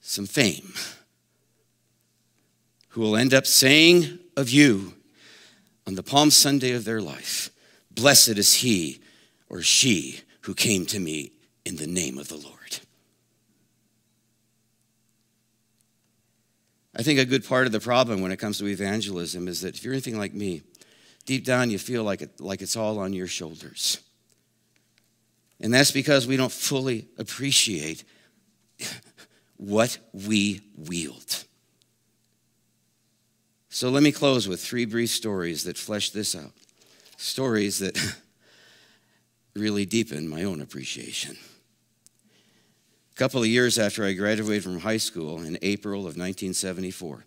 some 0.00 0.26
fame. 0.26 0.74
Who 2.88 3.00
will 3.00 3.16
end 3.16 3.32
up 3.32 3.46
saying 3.46 4.18
of 4.36 4.50
you 4.50 4.94
on 5.86 5.94
the 5.94 6.02
Palm 6.02 6.30
Sunday 6.30 6.72
of 6.72 6.84
their 6.84 7.00
life, 7.00 7.51
Blessed 7.94 8.38
is 8.38 8.54
he 8.54 9.00
or 9.48 9.62
she 9.62 10.20
who 10.42 10.54
came 10.54 10.86
to 10.86 10.98
me 10.98 11.32
in 11.64 11.76
the 11.76 11.86
name 11.86 12.18
of 12.18 12.28
the 12.28 12.36
Lord. 12.36 12.80
I 16.94 17.02
think 17.02 17.18
a 17.18 17.24
good 17.24 17.46
part 17.46 17.66
of 17.66 17.72
the 17.72 17.80
problem 17.80 18.20
when 18.20 18.32
it 18.32 18.38
comes 18.38 18.58
to 18.58 18.66
evangelism 18.66 19.48
is 19.48 19.62
that 19.62 19.76
if 19.76 19.84
you're 19.84 19.94
anything 19.94 20.18
like 20.18 20.34
me, 20.34 20.62
deep 21.24 21.44
down 21.44 21.70
you 21.70 21.78
feel 21.78 22.04
like, 22.04 22.22
it, 22.22 22.40
like 22.40 22.60
it's 22.60 22.76
all 22.76 22.98
on 22.98 23.12
your 23.12 23.26
shoulders. 23.26 24.00
And 25.60 25.72
that's 25.72 25.92
because 25.92 26.26
we 26.26 26.36
don't 26.36 26.52
fully 26.52 27.08
appreciate 27.18 28.04
what 29.56 29.98
we 30.12 30.60
wield. 30.76 31.44
So 33.68 33.88
let 33.88 34.02
me 34.02 34.12
close 34.12 34.46
with 34.46 34.60
three 34.60 34.84
brief 34.84 35.10
stories 35.10 35.64
that 35.64 35.78
flesh 35.78 36.10
this 36.10 36.36
out. 36.36 36.52
Stories 37.22 37.78
that 37.78 37.96
really 39.54 39.86
deepen 39.86 40.28
my 40.28 40.42
own 40.42 40.60
appreciation. 40.60 41.36
A 43.12 43.14
couple 43.14 43.40
of 43.40 43.46
years 43.46 43.78
after 43.78 44.04
I 44.04 44.12
graduated 44.12 44.64
from 44.64 44.80
high 44.80 44.96
school 44.96 45.40
in 45.40 45.56
April 45.62 46.00
of 46.00 46.16
1974, 46.16 47.24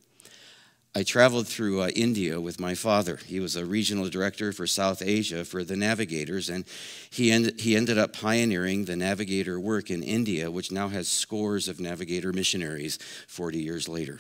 I 0.93 1.03
traveled 1.03 1.47
through 1.47 1.81
uh, 1.81 1.88
India 1.95 2.41
with 2.41 2.60
my 2.60 2.75
father. 2.75 3.19
He 3.25 3.39
was 3.39 3.55
a 3.55 3.65
regional 3.65 4.10
director 4.10 4.51
for 4.51 4.67
South 4.67 5.01
Asia 5.01 5.45
for 5.45 5.63
the 5.63 5.77
Navigators, 5.77 6.49
and 6.49 6.65
he, 7.10 7.31
end, 7.31 7.53
he 7.58 7.77
ended 7.77 7.97
up 7.97 8.12
pioneering 8.12 8.84
the 8.84 8.97
Navigator 8.97 9.62
work 9.62 9.89
in 9.89 10.03
India, 10.03 10.51
which 10.51 10.73
now 10.73 10.89
has 10.89 11.08
scores 11.08 11.69
of 11.69 11.79
Navigator 11.79 12.34
missionaries 12.34 12.99
40 13.29 13.60
years 13.60 13.88
later. 13.88 14.19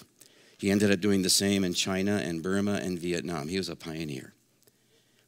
He 0.57 0.71
ended 0.71 0.89
up 0.89 1.01
doing 1.01 1.21
the 1.21 1.29
same 1.29 1.65
in 1.65 1.73
China 1.73 2.21
and 2.23 2.41
Burma 2.41 2.75
and 2.75 2.97
Vietnam. 2.97 3.49
He 3.49 3.57
was 3.57 3.67
a 3.67 3.75
pioneer. 3.75 4.34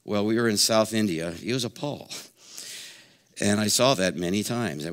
Well, 0.07 0.25
we 0.25 0.39
were 0.39 0.47
in 0.47 0.55
South 0.55 0.93
India. 0.93 1.31
He 1.31 1.51
was 1.51 1.65
a 1.65 1.69
Paul. 1.69 2.09
And 3.41 3.59
I 3.59 3.67
saw 3.67 3.93
that 3.95 4.15
many 4.15 4.41
times. 4.41 4.87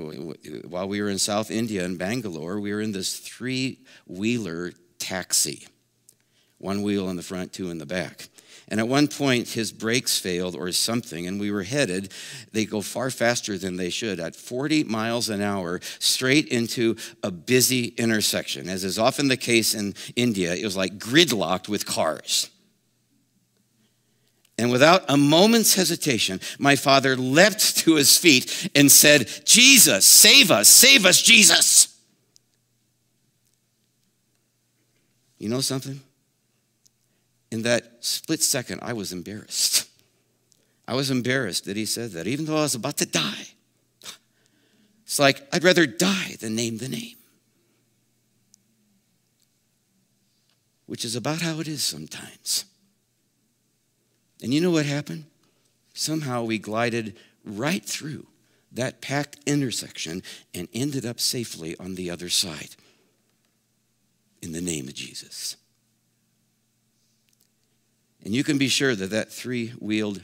While 0.67 0.89
we 0.89 1.01
were 1.01 1.09
in 1.09 1.19
South 1.19 1.53
India 1.53 1.85
in 1.85 1.97
Bangalore, 1.97 2.59
we 2.59 2.75
were 2.75 2.81
in 2.81 2.91
this 2.91 3.17
three 3.21 3.79
wheeler 4.07 4.73
taxi 4.99 5.69
one 6.59 6.83
wheel 6.83 7.11
in 7.11 7.17
the 7.17 7.23
front, 7.23 7.53
two 7.53 7.71
in 7.71 7.79
the 7.79 7.87
back. 7.87 8.29
And 8.69 8.81
at 8.81 8.89
one 8.89 9.07
point, 9.07 9.51
his 9.51 9.71
brakes 9.71 10.19
failed 10.19 10.57
or 10.57 10.73
something, 10.73 11.27
and 11.27 11.39
we 11.39 11.51
were 11.51 11.63
headed, 11.63 12.11
they 12.53 12.65
go 12.65 12.81
far 12.81 13.11
faster 13.11 13.59
than 13.59 13.77
they 13.77 13.91
should, 13.91 14.19
at 14.19 14.35
40 14.35 14.85
miles 14.85 15.29
an 15.29 15.43
hour, 15.43 15.81
straight 15.99 16.49
into 16.49 16.97
a 17.23 17.31
busy 17.31 17.89
intersection. 17.99 18.71
As 18.71 18.83
is 18.83 18.99
often 18.99 19.29
the 19.29 19.37
case 19.37 19.75
in 19.75 19.95
India, 20.17 20.55
it 20.55 20.65
was 20.65 20.77
like 20.77 20.99
gridlocked 20.99 21.69
with 21.69 21.85
cars. 21.85 22.49
And 24.57 24.71
without 24.71 25.05
a 25.09 25.17
moment's 25.17 25.75
hesitation, 25.75 26.41
my 26.59 26.77
father 26.77 27.17
leapt 27.17 27.77
to 27.79 27.97
his 27.97 28.17
feet 28.17 28.71
and 28.75 28.91
said, 28.91 29.29
Jesus, 29.45 30.07
save 30.07 30.51
us, 30.51 30.69
save 30.69 31.05
us, 31.07 31.21
Jesus. 31.21 31.89
You 35.39 35.49
know 35.49 35.61
something? 35.61 36.01
in 37.55 37.63
that 37.63 37.99
split 38.01 38.43
second, 38.43 38.81
I 38.83 38.95
was 38.95 39.13
embarrassed. 39.13 39.89
I 40.89 40.95
was 40.95 41.09
embarrassed 41.09 41.67
that 41.67 41.77
he 41.77 41.87
said 41.87 42.11
that, 42.11 42.27
even 42.27 42.47
though 42.47 42.57
I 42.57 42.63
was 42.63 42.75
about 42.75 42.97
to 42.97 43.07
die. 43.07 43.47
It's 45.05 45.21
like, 45.21 45.41
I'd 45.53 45.63
rather 45.63 45.87
die 45.87 46.35
than 46.41 46.57
name 46.57 46.79
the 46.79 46.89
name. 46.89 47.15
Which 50.87 51.05
is 51.05 51.15
about 51.15 51.43
how 51.43 51.61
it 51.61 51.69
is 51.69 51.85
sometimes. 51.85 52.65
And 54.45 54.53
you 54.53 54.61
know 54.61 54.73
what 54.73 54.85
happened? 54.85 55.25
Somehow 55.95 56.45
we 56.45 56.59
glided 56.59 57.17
right 57.47 57.83
through 57.83 58.27
that 58.73 59.01
packed 59.01 59.39
intersection 59.47 60.23
and 60.53 60.69
ended 60.75 61.07
up 61.07 61.19
safely 61.19 61.75
on 61.81 61.95
the 61.95 62.11
other 62.11 62.29
side 62.29 62.77
in 64.43 64.53
the 64.53 64.61
name 64.61 64.87
of 64.87 64.93
Jesus. 64.93 65.57
And 68.23 68.35
you 68.35 68.45
can 68.45 68.59
be 68.59 68.69
sure 68.69 68.95
that 68.95 69.09
that 69.09 69.33
three 69.33 69.69
wheeled 69.79 70.21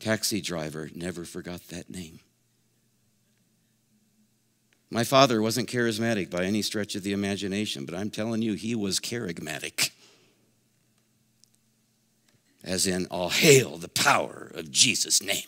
taxi 0.00 0.40
driver 0.40 0.90
never 0.92 1.24
forgot 1.24 1.68
that 1.68 1.88
name. 1.88 2.18
My 4.90 5.04
father 5.04 5.40
wasn't 5.40 5.70
charismatic 5.70 6.30
by 6.30 6.42
any 6.42 6.62
stretch 6.62 6.96
of 6.96 7.04
the 7.04 7.12
imagination, 7.12 7.84
but 7.84 7.94
I'm 7.94 8.10
telling 8.10 8.42
you, 8.42 8.54
he 8.54 8.74
was 8.74 8.98
kerygmatic. 8.98 9.90
As 12.66 12.86
in, 12.86 13.06
all 13.06 13.30
hail 13.30 13.78
the 13.78 13.88
power 13.88 14.50
of 14.54 14.70
Jesus' 14.70 15.22
name. 15.22 15.46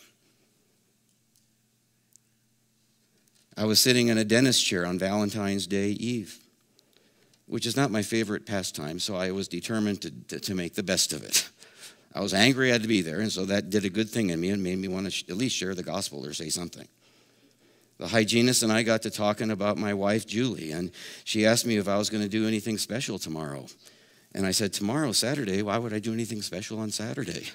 I 3.57 3.65
was 3.65 3.81
sitting 3.81 4.07
in 4.07 4.19
a 4.19 4.25
dentist 4.25 4.65
chair 4.65 4.87
on 4.87 5.01
Valentine's 5.01 5.67
Day 5.67 5.89
Eve, 5.89 6.39
which 7.47 7.67
is 7.67 7.77
not 7.77 7.91
my 7.91 8.03
favorite 8.03 8.47
pastime, 8.47 9.01
so 9.01 9.17
I 9.17 9.33
was 9.33 9.49
determined 9.49 10.03
to, 10.03 10.13
to, 10.29 10.39
to 10.39 10.55
make 10.55 10.75
the 10.75 10.85
best 10.85 11.13
of 11.13 11.25
it. 11.25 11.49
I 12.15 12.21
was 12.21 12.33
angry 12.33 12.71
I 12.71 12.75
had 12.75 12.83
to 12.83 12.89
be 12.89 13.03
there, 13.03 13.19
and 13.19 13.33
so 13.33 13.45
that 13.47 13.69
did 13.69 13.85
a 13.85 13.91
good 13.91 14.09
thing 14.09 14.31
in 14.31 14.41
me 14.41 14.51
and 14.51 14.63
made 14.63 14.79
me 14.79 14.87
want 14.87 15.07
to 15.07 15.11
sh- 15.11 15.25
at 15.29 15.37
least 15.37 15.57
share 15.57 15.75
the 15.75 15.83
gospel 15.83 16.25
or 16.25 16.33
say 16.33 16.51
something. 16.51 16.87
The 17.99 18.07
hygienist 18.07 18.63
and 18.63 18.73
I 18.73 18.85
got 18.85 19.03
to 19.03 19.11
talking 19.11 19.51
about 19.51 19.77
my 19.77 19.93
wife, 19.93 20.25
Julie, 20.25 20.71
and 20.71 20.93
she 21.25 21.45
asked 21.45 21.67
me 21.67 21.79
if 21.79 21.89
I 21.89 21.99
was 21.99 22.11
going 22.11 22.23
to 22.23 22.29
do 22.29 22.47
anything 22.47 22.79
special 22.79 23.19
tomorrow. 23.19 23.67
And 24.35 24.47
I 24.47 24.51
said, 24.51 24.73
Tomorrow, 24.73 25.13
Saturday, 25.13 25.63
why 25.63 25.79
would 25.79 25.93
I 25.93 25.99
do 25.99 26.13
anything 26.13 26.43
special 26.43 26.79
on 26.79 26.91
Saturday? 26.91 27.49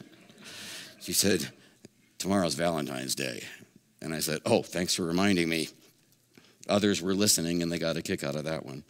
She 1.01 1.13
said, 1.13 1.49
Tomorrow's 2.17 2.55
Valentine's 2.55 3.15
Day. 3.15 3.43
And 4.01 4.13
I 4.13 4.19
said, 4.19 4.39
Oh, 4.45 4.63
thanks 4.63 4.95
for 4.95 5.03
reminding 5.03 5.49
me. 5.49 5.69
Others 6.69 7.01
were 7.01 7.13
listening 7.13 7.62
and 7.62 7.71
they 7.71 7.79
got 7.79 7.97
a 7.97 8.01
kick 8.01 8.23
out 8.23 8.36
of 8.36 8.45
that 8.45 8.65
one. 8.65 8.83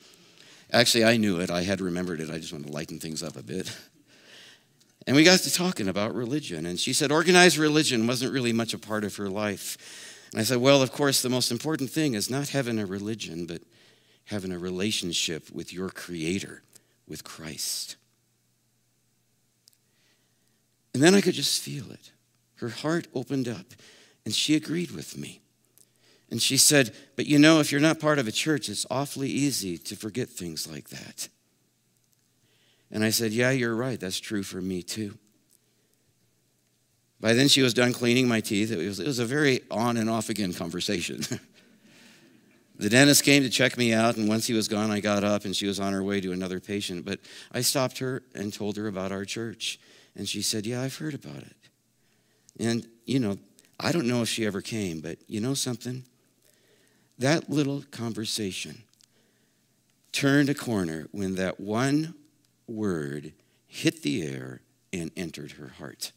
Actually, 0.72 1.06
I 1.06 1.18
knew 1.18 1.40
it. 1.40 1.50
I 1.50 1.64
had 1.64 1.82
remembered 1.82 2.20
it. 2.20 2.30
I 2.30 2.38
just 2.38 2.54
wanted 2.54 2.68
to 2.68 2.74
lighten 2.74 3.00
things 3.00 3.24
up 3.24 3.36
a 3.36 3.44
bit. 3.44 3.76
And 5.06 5.16
we 5.16 5.24
got 5.24 5.40
to 5.40 5.54
talking 5.54 5.88
about 5.88 6.16
religion. 6.16 6.66
And 6.66 6.80
she 6.80 6.94
said 6.94 7.12
organized 7.12 7.58
religion 7.58 8.08
wasn't 8.08 8.34
really 8.34 8.54
much 8.54 8.74
a 8.74 8.80
part 8.80 9.04
of 9.04 9.16
her 9.18 9.30
life. 9.30 10.24
And 10.32 10.40
I 10.40 10.44
said, 10.44 10.58
well, 10.58 10.82
of 10.82 10.92
course, 10.92 11.22
the 11.22 11.30
most 11.30 11.52
important 11.52 11.90
thing 11.90 12.14
is 12.16 12.30
not 12.30 12.50
having 12.50 12.80
a 12.80 12.86
religion, 12.86 13.46
but 13.46 13.62
having 14.26 14.52
a 14.52 14.58
relationship 14.58 15.52
with 15.52 15.74
your 15.74 15.90
Creator, 15.90 16.64
with 17.08 17.24
Christ. 17.24 17.96
And 20.94 21.02
then 21.02 21.16
I 21.16 21.22
could 21.22 21.34
just 21.34 21.62
feel 21.62 21.92
it. 21.92 22.12
Her 22.56 22.70
heart 22.70 23.08
opened 23.14 23.48
up, 23.48 23.74
and 24.26 24.34
she 24.34 24.56
agreed 24.56 24.92
with 24.92 25.18
me. 25.18 25.42
And 26.30 26.42
she 26.42 26.58
said, 26.58 26.96
But 27.16 27.26
you 27.26 27.38
know, 27.38 27.60
if 27.60 27.72
you're 27.72 27.82
not 27.82 28.00
part 28.00 28.20
of 28.20 28.28
a 28.28 28.32
church, 28.32 28.70
it's 28.70 28.86
awfully 28.90 29.30
easy 29.30 29.78
to 29.78 29.96
forget 29.96 30.30
things 30.30 30.68
like 30.68 30.90
that. 30.90 31.28
And 32.90 33.04
I 33.04 33.10
said, 33.10 33.32
Yeah, 33.32 33.52
you're 33.52 33.76
right. 33.76 34.00
That's 34.00 34.20
true 34.20 34.44
for 34.44 34.62
me 34.62 34.82
too. 34.82 35.18
By 37.20 37.34
then, 37.34 37.48
she 37.48 37.62
was 37.62 37.74
done 37.74 37.94
cleaning 37.94 38.28
my 38.28 38.42
teeth. 38.42 38.72
It 38.72 38.86
was, 38.86 39.00
it 39.00 39.08
was 39.08 39.20
a 39.20 39.26
very 39.26 39.62
on 39.72 39.98
and 39.98 40.10
off 40.10 40.30
again 40.30 40.54
conversation. 40.54 41.22
the 42.78 42.90
dentist 42.90 43.24
came 43.24 43.44
to 43.44 43.50
check 43.50 43.78
me 43.78 43.94
out, 43.94 44.18
and 44.18 44.28
once 44.28 44.48
he 44.48 44.54
was 44.54 44.68
gone, 44.68 44.90
I 44.90 45.00
got 45.00 45.24
up 45.24 45.46
and 45.46 45.56
she 45.56 45.68
was 45.68 45.80
on 45.80 45.94
her 45.94 46.04
way 46.04 46.20
to 46.22 46.32
another 46.32 46.60
patient. 46.60 47.06
But 47.06 47.20
I 47.52 47.62
stopped 47.62 48.00
her 48.00 48.24
and 48.34 48.52
told 48.52 48.78
her 48.78 48.88
about 48.88 49.12
our 49.12 49.26
church. 49.26 49.80
And 50.16 50.28
she 50.28 50.42
said, 50.42 50.66
Yeah, 50.66 50.82
I've 50.82 50.98
heard 50.98 51.14
about 51.14 51.38
it. 51.38 51.56
And, 52.60 52.88
you 53.06 53.20
know, 53.20 53.38
I 53.80 53.92
don't 53.92 54.08
know 54.08 54.22
if 54.22 54.30
she 54.30 54.46
ever 54.46 54.62
came, 54.62 55.02
but 55.02 55.18
you 55.28 55.40
know 55.40 55.54
something? 55.54 56.04
That 57.20 57.50
little 57.50 57.84
conversation 57.92 58.84
turned 60.12 60.50
a 60.50 60.54
corner 60.54 61.08
when 61.12 61.36
that 61.36 61.60
one 61.60 62.16
word 62.68 63.34
hit 63.68 64.04
the 64.04 64.24
air 64.24 64.62
and 64.92 65.12
entered 65.18 65.54
her 65.54 65.70
heart. 65.80 66.12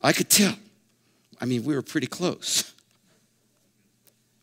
I 0.00 0.12
could 0.12 0.30
tell. 0.30 0.56
I 1.40 1.44
mean, 1.44 1.64
we 1.64 1.74
were 1.74 1.82
pretty 1.82 2.06
close, 2.06 2.74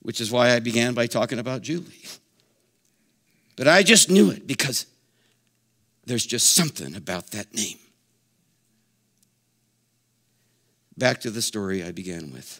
which 0.09 0.19
is 0.19 0.31
why 0.31 0.55
I 0.55 0.59
began 0.59 0.95
by 0.95 1.05
talking 1.05 1.37
about 1.37 1.61
Julie. 1.61 2.07
But 3.55 3.67
I 3.67 3.83
just 3.83 4.09
knew 4.09 4.31
it 4.31 4.47
because 4.47 4.87
there's 6.07 6.25
just 6.25 6.55
something 6.55 6.95
about 6.95 7.27
that 7.27 7.53
name. 7.53 7.77
Back 10.97 11.21
to 11.21 11.29
the 11.29 11.43
story 11.43 11.83
I 11.83 11.91
began 11.91 12.33
with. 12.33 12.59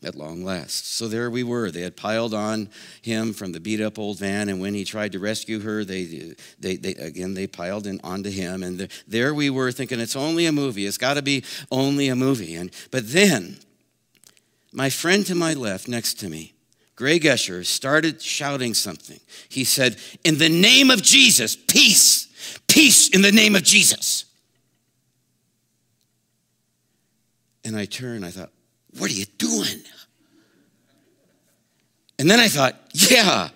At 0.00 0.14
long 0.14 0.44
last. 0.44 0.92
So 0.92 1.08
there 1.08 1.28
we 1.28 1.42
were. 1.42 1.72
They 1.72 1.82
had 1.82 1.96
piled 1.96 2.34
on 2.34 2.68
him 3.02 3.32
from 3.32 3.50
the 3.50 3.58
beat 3.58 3.80
up 3.80 3.98
old 3.98 4.20
van, 4.20 4.48
and 4.48 4.60
when 4.60 4.74
he 4.74 4.84
tried 4.84 5.10
to 5.10 5.18
rescue 5.18 5.58
her, 5.58 5.84
they, 5.84 6.36
they, 6.60 6.76
they 6.76 6.94
again, 6.94 7.34
they 7.34 7.48
piled 7.48 7.88
in 7.88 8.00
onto 8.04 8.30
him. 8.30 8.62
And 8.62 8.78
the, 8.78 8.88
there 9.08 9.34
we 9.34 9.50
were 9.50 9.72
thinking, 9.72 9.98
it's 9.98 10.14
only 10.14 10.46
a 10.46 10.52
movie. 10.52 10.86
It's 10.86 10.98
got 10.98 11.14
to 11.14 11.22
be 11.22 11.42
only 11.72 12.06
a 12.10 12.14
movie. 12.14 12.54
And, 12.54 12.70
but 12.92 13.10
then, 13.10 13.58
my 14.76 14.90
friend 14.90 15.24
to 15.24 15.34
my 15.34 15.54
left, 15.54 15.88
next 15.88 16.20
to 16.20 16.28
me, 16.28 16.52
Greg 16.96 17.22
Escher 17.22 17.64
started 17.64 18.20
shouting 18.20 18.74
something. 18.74 19.18
He 19.48 19.64
said, 19.64 19.96
In 20.22 20.36
the 20.36 20.50
name 20.50 20.90
of 20.90 21.02
Jesus, 21.02 21.56
peace, 21.56 22.28
peace 22.68 23.08
in 23.08 23.22
the 23.22 23.32
name 23.32 23.56
of 23.56 23.62
Jesus. 23.62 24.26
And 27.64 27.74
I 27.74 27.86
turned, 27.86 28.24
I 28.24 28.30
thought, 28.30 28.50
What 28.98 29.10
are 29.10 29.14
you 29.14 29.24
doing? 29.38 29.82
And 32.18 32.30
then 32.30 32.38
I 32.38 32.48
thought, 32.48 32.76
Yeah, 32.92 33.48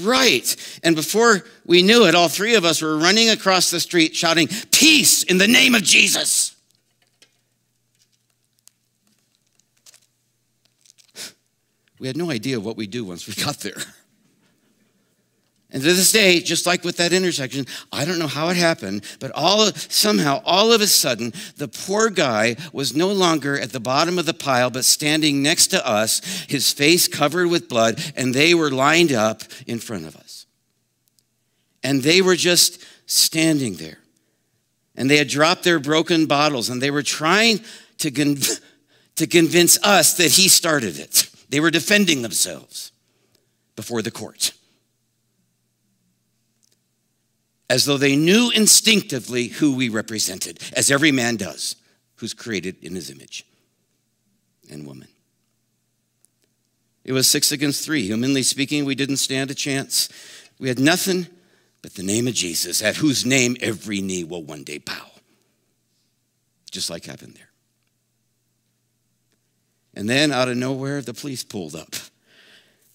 right. 0.00 0.78
And 0.82 0.94
before 0.94 1.42
we 1.64 1.80
knew 1.82 2.04
it, 2.04 2.14
all 2.14 2.28
three 2.28 2.54
of 2.54 2.66
us 2.66 2.82
were 2.82 2.98
running 2.98 3.30
across 3.30 3.70
the 3.70 3.80
street 3.80 4.14
shouting, 4.14 4.48
Peace 4.72 5.22
in 5.22 5.38
the 5.38 5.48
name 5.48 5.74
of 5.74 5.82
Jesus. 5.82 6.45
We 11.98 12.06
had 12.06 12.16
no 12.16 12.30
idea 12.30 12.60
what 12.60 12.76
we'd 12.76 12.90
do 12.90 13.04
once 13.04 13.26
we 13.26 13.34
got 13.44 13.60
there. 13.60 13.82
And 15.70 15.82
to 15.82 15.92
this 15.92 16.12
day, 16.12 16.40
just 16.40 16.64
like 16.64 16.84
with 16.84 16.96
that 16.98 17.12
intersection, 17.12 17.66
I 17.92 18.04
don't 18.04 18.20
know 18.20 18.28
how 18.28 18.48
it 18.50 18.56
happened, 18.56 19.04
but 19.18 19.32
all 19.32 19.66
somehow, 19.72 20.40
all 20.44 20.72
of 20.72 20.80
a 20.80 20.86
sudden, 20.86 21.32
the 21.56 21.66
poor 21.66 22.08
guy 22.08 22.56
was 22.72 22.94
no 22.94 23.08
longer 23.08 23.58
at 23.58 23.72
the 23.72 23.80
bottom 23.80 24.18
of 24.18 24.26
the 24.26 24.34
pile, 24.34 24.70
but 24.70 24.84
standing 24.84 25.42
next 25.42 25.68
to 25.68 25.86
us, 25.86 26.20
his 26.48 26.72
face 26.72 27.08
covered 27.08 27.48
with 27.48 27.68
blood, 27.68 28.00
and 28.14 28.32
they 28.32 28.54
were 28.54 28.70
lined 28.70 29.12
up 29.12 29.42
in 29.66 29.80
front 29.80 30.06
of 30.06 30.14
us. 30.14 30.46
And 31.82 32.02
they 32.02 32.22
were 32.22 32.36
just 32.36 32.84
standing 33.06 33.74
there. 33.74 33.98
And 34.94 35.10
they 35.10 35.16
had 35.16 35.28
dropped 35.28 35.64
their 35.64 35.80
broken 35.80 36.26
bottles, 36.26 36.70
and 36.70 36.80
they 36.80 36.92
were 36.92 37.02
trying 37.02 37.60
to, 37.98 38.10
con- 38.12 38.38
to 39.16 39.26
convince 39.26 39.82
us 39.82 40.16
that 40.18 40.30
he 40.30 40.48
started 40.48 40.98
it. 41.00 41.28
They 41.48 41.60
were 41.60 41.70
defending 41.70 42.22
themselves 42.22 42.92
before 43.76 44.02
the 44.02 44.10
court. 44.10 44.52
As 47.68 47.84
though 47.84 47.96
they 47.96 48.16
knew 48.16 48.50
instinctively 48.54 49.48
who 49.48 49.74
we 49.74 49.88
represented, 49.88 50.60
as 50.74 50.90
every 50.90 51.12
man 51.12 51.36
does 51.36 51.76
who's 52.16 52.32
created 52.34 52.76
in 52.82 52.94
his 52.94 53.10
image 53.10 53.44
and 54.70 54.86
woman. 54.86 55.08
It 57.04 57.12
was 57.12 57.28
six 57.28 57.52
against 57.52 57.84
three. 57.84 58.02
Humanly 58.02 58.42
speaking, 58.42 58.84
we 58.84 58.94
didn't 58.94 59.18
stand 59.18 59.50
a 59.50 59.54
chance. 59.54 60.08
We 60.58 60.68
had 60.68 60.78
nothing 60.78 61.28
but 61.82 61.94
the 61.94 62.02
name 62.02 62.26
of 62.26 62.34
Jesus, 62.34 62.82
at 62.82 62.96
whose 62.96 63.24
name 63.24 63.56
every 63.60 64.00
knee 64.00 64.24
will 64.24 64.42
one 64.42 64.64
day 64.64 64.78
bow. 64.78 65.10
Just 66.70 66.90
like 66.90 67.04
happened 67.04 67.34
there. 67.34 67.45
And 69.96 70.08
then 70.08 70.30
out 70.30 70.48
of 70.48 70.56
nowhere, 70.56 71.00
the 71.00 71.14
police 71.14 71.42
pulled 71.42 71.74
up. 71.74 71.96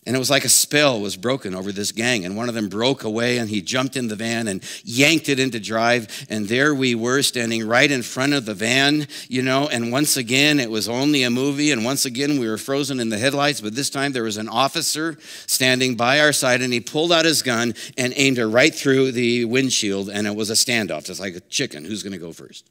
And 0.08 0.16
it 0.16 0.20
was 0.20 0.32
like 0.32 0.46
a 0.46 0.50
spell 0.50 1.00
was 1.00 1.16
broken 1.16 1.54
over 1.54 1.72
this 1.72 1.92
gang. 1.92 2.26
And 2.26 2.36
one 2.36 2.50
of 2.50 2.56
them 2.56 2.70
broke 2.70 3.04
away 3.04 3.38
and 3.38 3.48
he 3.48 3.62
jumped 3.62 3.96
in 3.96 4.08
the 4.08 4.16
van 4.16 4.48
and 4.48 4.64
yanked 4.84 5.30
it 5.30 5.40
into 5.40 5.60
drive. 5.60 6.26
And 6.28 6.48
there 6.48 6.74
we 6.74 6.96
were 6.96 7.22
standing 7.22 7.68
right 7.68 7.90
in 7.90 8.02
front 8.02 8.34
of 8.34 8.46
the 8.46 8.56
van, 8.56 9.08
you 9.28 9.44
know. 9.44 9.68
And 9.68 9.92
once 9.92 10.18
again, 10.18 10.60
it 10.60 10.72
was 10.72 10.90
only 10.90 11.22
a 11.22 11.30
movie. 11.30 11.70
And 11.70 11.86
once 11.86 12.06
again, 12.06 12.40
we 12.40 12.50
were 12.50 12.58
frozen 12.58 13.00
in 13.00 13.10
the 13.10 13.20
headlights. 13.20 13.62
But 13.62 13.76
this 13.76 13.92
time, 13.92 14.12
there 14.12 14.24
was 14.24 14.38
an 14.38 14.50
officer 14.50 15.20
standing 15.46 15.96
by 15.96 16.20
our 16.20 16.34
side 16.34 16.64
and 16.64 16.74
he 16.74 16.80
pulled 16.80 17.12
out 17.12 17.26
his 17.26 17.44
gun 17.44 17.76
and 17.96 18.12
aimed 18.16 18.40
it 18.40 18.48
right 18.48 18.74
through 18.74 19.12
the 19.12 19.46
windshield. 19.46 20.10
And 20.10 20.26
it 20.26 20.36
was 20.36 20.50
a 20.50 20.54
standoff, 20.54 21.06
just 21.06 21.20
like 21.20 21.36
a 21.36 21.42
chicken. 21.42 21.86
Who's 21.86 22.02
going 22.02 22.14
to 22.14 22.18
go 22.18 22.32
first? 22.32 22.68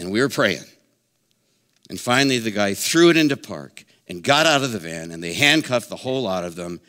And 0.00 0.10
we 0.10 0.20
were 0.20 0.28
praying. 0.28 0.64
And 1.94 2.00
finally, 2.00 2.40
the 2.40 2.50
guy 2.50 2.74
threw 2.74 3.10
it 3.10 3.16
into 3.16 3.36
park 3.36 3.84
and 4.08 4.20
got 4.20 4.46
out 4.46 4.64
of 4.64 4.72
the 4.72 4.80
van, 4.80 5.12
and 5.12 5.22
they 5.22 5.32
handcuffed 5.32 5.88
the 5.88 5.94
whole 5.94 6.22
lot 6.22 6.42
of 6.42 6.56
them, 6.56 6.80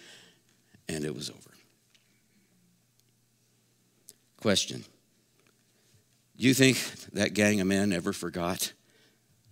and 0.89 1.06
it 1.06 1.13
was 1.13 1.30
over. 1.30 1.52
Question 4.41 4.84
Do 6.36 6.48
you 6.48 6.56
think 6.56 6.80
that 7.13 7.36
gang 7.36 7.62
of 7.62 7.68
men 7.68 7.94
ever 7.94 8.13
forgot 8.13 8.74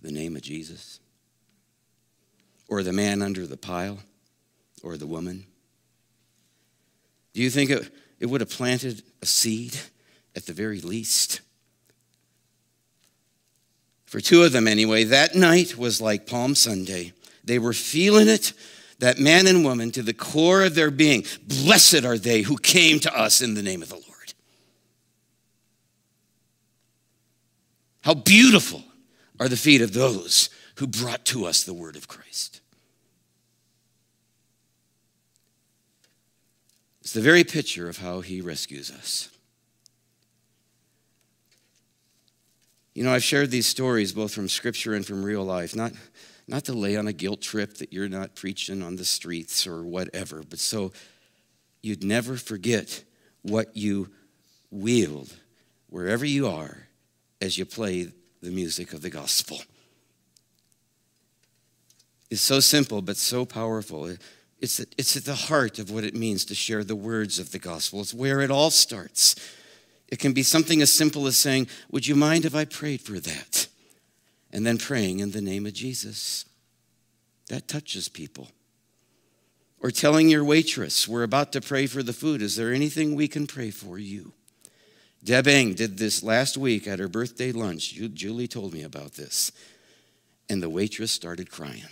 the 0.01 0.11
name 0.11 0.35
of 0.35 0.41
Jesus? 0.41 0.99
Or 2.67 2.81
the 2.81 2.91
man 2.91 3.21
under 3.21 3.45
the 3.45 3.55
pile? 3.55 3.99
Or 4.81 4.97
the 4.97 5.05
woman? 5.05 5.45
Do 7.35 7.43
you 7.43 7.51
think 7.51 7.69
it, 7.69 7.93
it 8.19 8.25
would 8.25 8.41
have 8.41 8.49
planted 8.49 9.03
a 9.21 9.27
seed 9.27 9.77
at 10.35 10.47
the 10.47 10.53
very 10.53 10.81
least? 10.81 11.41
For 14.13 14.21
two 14.21 14.43
of 14.43 14.51
them, 14.51 14.67
anyway, 14.67 15.05
that 15.05 15.33
night 15.33 15.75
was 15.75 15.99
like 15.99 16.27
Palm 16.27 16.53
Sunday. 16.53 17.13
They 17.43 17.57
were 17.57 17.73
feeling 17.73 18.27
it, 18.27 18.53
that 18.99 19.17
man 19.17 19.47
and 19.47 19.65
woman, 19.65 19.89
to 19.89 20.03
the 20.03 20.13
core 20.13 20.61
of 20.61 20.75
their 20.75 20.91
being. 20.91 21.25
Blessed 21.47 22.05
are 22.05 22.19
they 22.19 22.43
who 22.43 22.57
came 22.57 22.99
to 22.99 23.19
us 23.19 23.41
in 23.41 23.55
the 23.55 23.63
name 23.63 23.81
of 23.81 23.89
the 23.89 23.95
Lord. 23.95 24.33
How 28.01 28.13
beautiful 28.13 28.83
are 29.39 29.49
the 29.49 29.57
feet 29.57 29.81
of 29.81 29.93
those 29.93 30.51
who 30.75 30.85
brought 30.85 31.25
to 31.25 31.45
us 31.45 31.63
the 31.63 31.73
word 31.73 31.95
of 31.95 32.07
Christ. 32.07 32.61
It's 37.01 37.13
the 37.13 37.21
very 37.21 37.43
picture 37.43 37.89
of 37.89 37.97
how 37.97 38.21
he 38.21 38.41
rescues 38.41 38.91
us. 38.91 39.32
You 42.93 43.03
know, 43.03 43.13
I've 43.13 43.23
shared 43.23 43.49
these 43.49 43.65
stories 43.65 44.13
both 44.13 44.33
from 44.33 44.47
scripture 44.47 44.93
and 44.93 45.05
from 45.05 45.23
real 45.23 45.43
life, 45.43 45.75
not, 45.75 45.93
not 46.47 46.65
to 46.65 46.73
lay 46.73 46.95
on 46.95 47.07
a 47.07 47.13
guilt 47.13 47.41
trip 47.41 47.77
that 47.77 47.91
you're 47.91 48.09
not 48.09 48.35
preaching 48.35 48.83
on 48.83 48.97
the 48.97 49.05
streets 49.05 49.65
or 49.65 49.83
whatever, 49.83 50.43
but 50.47 50.59
so 50.59 50.91
you'd 51.81 52.03
never 52.03 52.37
forget 52.37 53.03
what 53.41 53.75
you 53.75 54.09
wield 54.69 55.33
wherever 55.89 56.25
you 56.25 56.47
are 56.47 56.87
as 57.41 57.57
you 57.57 57.65
play 57.65 58.11
the 58.41 58.51
music 58.51 58.93
of 58.93 59.01
the 59.01 59.09
gospel. 59.09 59.61
It's 62.29 62.41
so 62.41 62.59
simple, 62.59 63.01
but 63.01 63.17
so 63.17 63.45
powerful. 63.45 64.15
It's, 64.59 64.79
it's 64.79 65.17
at 65.17 65.25
the 65.25 65.35
heart 65.35 65.77
of 65.77 65.91
what 65.91 66.03
it 66.03 66.15
means 66.15 66.45
to 66.45 66.55
share 66.55 66.83
the 66.83 66.95
words 66.95 67.37
of 67.37 67.51
the 67.51 67.59
gospel. 67.59 68.01
It's 68.01 68.13
where 68.13 68.41
it 68.41 68.49
all 68.49 68.71
starts. 68.71 69.35
It 70.13 70.19
can 70.19 70.33
be 70.33 70.43
something 70.43 70.79
as 70.83 70.93
simple 70.93 71.25
as 71.25 71.37
saying, 71.37 71.69
Would 71.89 72.05
you 72.05 72.15
mind 72.15 72.45
if 72.45 72.53
I 72.53 72.65
prayed 72.65 73.01
for 73.01 73.19
that? 73.19 73.65
And 74.51 74.63
then 74.63 74.77
praying 74.77 75.21
in 75.21 75.31
the 75.31 75.41
name 75.41 75.65
of 75.65 75.73
Jesus. 75.73 76.45
That 77.49 77.67
touches 77.67 78.09
people. 78.09 78.49
Or 79.79 79.89
telling 79.89 80.29
your 80.29 80.43
waitress, 80.43 81.07
we're 81.07 81.23
about 81.23 81.51
to 81.53 81.61
pray 81.61 81.87
for 81.87 82.03
the 82.03 82.13
food. 82.13 82.43
Is 82.43 82.55
there 82.55 82.71
anything 82.71 83.15
we 83.15 83.27
can 83.27 83.47
pray 83.47 83.71
for 83.71 83.97
you? 83.97 84.33
Deb 85.23 85.47
Eng 85.47 85.73
did 85.73 85.97
this 85.97 86.21
last 86.21 86.57
week 86.57 86.87
at 86.87 86.99
her 86.99 87.07
birthday 87.07 87.51
lunch. 87.51 87.95
Julie 88.13 88.47
told 88.47 88.71
me 88.71 88.83
about 88.83 89.13
this. 89.13 89.51
And 90.47 90.61
the 90.61 90.69
waitress 90.69 91.11
started 91.11 91.49
crying. 91.49 91.87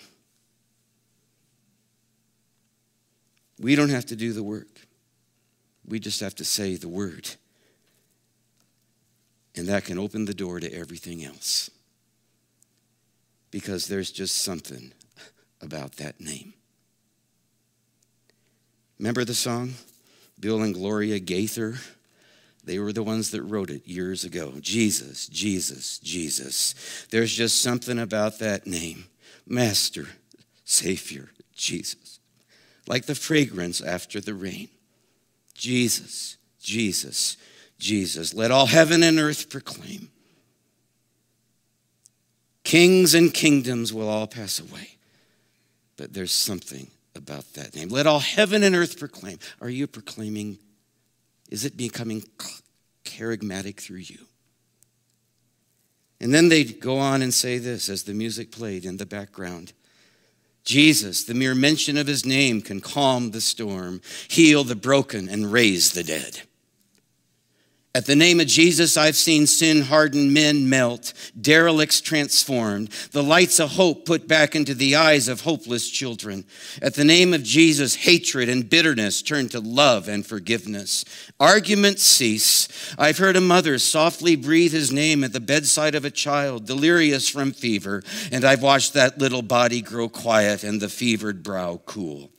We 3.60 3.74
don't 3.74 3.90
have 3.90 4.06
to 4.06 4.16
do 4.16 4.32
the 4.32 4.44
work, 4.44 4.86
we 5.84 6.00
just 6.00 6.20
have 6.20 6.36
to 6.36 6.46
say 6.46 6.76
the 6.76 6.88
word. 6.88 7.28
And 9.56 9.68
that 9.68 9.86
can 9.86 9.98
open 10.00 10.26
the 10.26 10.34
door 10.34 10.60
to 10.60 10.74
everything 10.74 11.24
else. 11.24 11.70
Because 13.52 13.88
there's 13.88 14.12
just 14.12 14.44
something 14.44 14.94
about 15.62 15.98
that 15.98 16.22
name. 16.22 16.54
Remember 18.98 19.26
the 19.26 19.34
song? 19.34 19.74
Bill 20.40 20.62
and 20.62 20.74
Gloria 20.74 21.20
Gaither? 21.20 21.76
They 22.64 22.80
were 22.80 22.94
the 22.94 23.04
ones 23.04 23.32
that 23.32 23.42
wrote 23.42 23.72
it 23.72 23.88
years 23.88 24.24
ago. 24.24 24.54
Jesus, 24.62 25.28
Jesus, 25.28 25.98
Jesus. 26.00 27.08
There's 27.10 27.34
just 27.34 27.62
something 27.62 28.00
about 28.00 28.40
that 28.40 28.68
name. 28.68 29.06
Master, 29.48 30.08
Savior, 30.64 31.30
Jesus. 31.56 32.20
Like 32.88 33.06
the 33.06 33.16
fragrance 33.16 33.82
after 33.82 34.22
the 34.22 34.34
rain. 34.34 34.70
Jesus, 35.56 36.38
Jesus, 36.62 37.38
Jesus. 37.82 38.34
Let 38.34 38.52
all 38.52 38.68
heaven 38.68 39.04
and 39.04 39.20
earth 39.20 39.50
proclaim. 39.50 40.10
Kings 42.64 43.14
and 43.14 43.34
kingdoms 43.34 43.92
will 43.92 44.08
all 44.08 44.28
pass 44.28 44.60
away, 44.60 44.98
but 45.98 46.14
there's 46.14 46.32
something 46.32 46.88
about 47.16 47.54
that 47.56 47.76
name. 47.76 47.90
Let 47.90 48.08
all 48.08 48.20
heaven 48.20 48.64
and 48.64 48.76
earth 48.76 48.98
proclaim. 48.98 49.40
Are 49.60 49.70
you 49.70 49.88
proclaiming? 49.88 50.60
Is 51.50 51.66
it 51.66 51.76
becoming 51.76 52.24
kerygmatic 53.04 53.78
through 53.78 53.98
you? 53.98 54.20
And 56.22 56.34
then 56.34 56.50
they 56.50 56.64
go 56.64 57.00
on 57.00 57.24
and 57.24 57.34
say 57.34 57.58
this 57.58 57.90
as 57.90 58.04
the 58.04 58.14
music 58.14 58.52
played 58.52 58.86
in 58.86 58.98
the 58.98 59.08
background 59.08 59.74
Jesus, 60.64 61.24
the 61.24 61.34
mere 61.34 61.56
mention 61.56 61.98
of 61.98 62.06
his 62.06 62.24
name 62.24 62.62
can 62.62 62.82
calm 62.82 63.32
the 63.32 63.42
storm, 63.42 64.00
heal 64.28 64.64
the 64.64 64.76
broken, 64.76 65.28
and 65.28 65.52
raise 65.52 65.94
the 65.94 66.04
dead. 66.04 66.42
At 67.94 68.06
the 68.06 68.16
name 68.16 68.40
of 68.40 68.48
Jesus, 68.48 68.96
I've 68.96 69.18
seen 69.18 69.46
sin 69.46 69.82
hardened 69.82 70.34
men 70.34 70.70
melt, 70.70 71.12
derelicts 71.40 72.00
transformed, 72.00 72.88
the 73.12 73.22
lights 73.22 73.60
of 73.60 73.72
hope 73.72 74.06
put 74.06 74.30
back 74.30 74.56
into 74.56 74.74
the 74.74 74.96
eyes 74.96 75.28
of 75.28 75.42
hopeless 75.42 75.90
children. 75.90 76.46
At 76.82 76.94
the 76.94 77.04
name 77.04 77.34
of 77.34 77.44
Jesus, 77.44 77.96
hatred 77.96 78.48
and 78.48 78.70
bitterness 78.70 79.22
turn 79.22 79.50
to 79.50 79.60
love 79.60 80.08
and 80.08 80.26
forgiveness. 80.26 81.04
Arguments 81.38 82.04
cease. 82.04 82.96
I've 82.98 83.18
heard 83.18 83.36
a 83.36 83.42
mother 83.42 83.78
softly 83.78 84.38
breathe 84.38 84.72
his 84.72 84.94
name 84.94 85.22
at 85.26 85.34
the 85.34 85.42
bedside 85.42 85.94
of 85.94 86.06
a 86.06 86.12
child, 86.12 86.66
delirious 86.66 87.28
from 87.28 87.52
fever, 87.52 88.04
and 88.32 88.46
I've 88.46 88.64
watched 88.64 88.94
that 88.94 89.18
little 89.18 89.42
body 89.42 89.82
grow 89.82 90.08
quiet 90.08 90.64
and 90.64 90.82
the 90.82 90.88
fevered 90.88 91.44
brow 91.44 91.82
cool. 91.86 92.32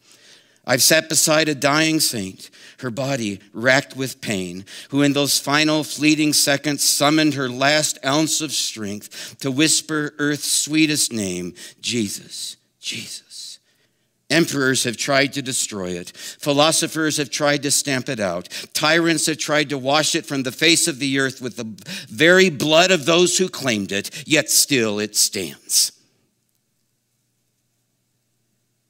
I've 0.65 0.83
sat 0.83 1.09
beside 1.09 1.49
a 1.49 1.55
dying 1.55 1.99
saint, 1.99 2.49
her 2.83 2.91
body 2.91 3.41
racked 3.53 3.97
with 3.97 4.21
pain, 4.21 4.65
who 4.91 5.03
in 5.03 5.13
those 5.13 5.39
final 5.39 5.83
fleeting 5.83 6.33
seconds 6.33 6.83
summoned 6.83 7.35
her 7.35 7.49
last 7.49 7.99
ounce 8.05 8.41
of 8.41 8.53
strength 8.53 9.39
to 9.41 9.51
whisper 9.51 10.15
earth's 10.19 10.51
sweetest 10.51 11.13
name 11.13 11.55
Jesus, 11.81 12.57
Jesus. 12.79 13.59
Emperors 14.31 14.85
have 14.85 14.97
tried 14.97 15.33
to 15.35 15.43
destroy 15.43 15.91
it. 15.91 16.17
Philosophers 16.17 17.19
have 17.19 17.29
tried 17.29 17.63
to 17.63 17.71
stamp 17.71 18.09
it 18.09 18.19
out. 18.19 18.49
Tyrants 18.73 19.27
have 19.27 19.37
tried 19.37 19.69
to 19.69 19.77
wash 19.77 20.15
it 20.15 20.25
from 20.25 20.43
the 20.43 20.53
face 20.53 20.89
of 20.89 20.99
the 20.99 21.19
earth 21.19 21.43
with 21.43 21.57
the 21.57 21.69
very 22.09 22.49
blood 22.49 22.91
of 22.91 23.05
those 23.05 23.37
who 23.37 23.49
claimed 23.49 23.93
it, 23.93 24.27
yet 24.27 24.51
still 24.51 24.99
it 24.99 25.17
stands. 25.17 25.93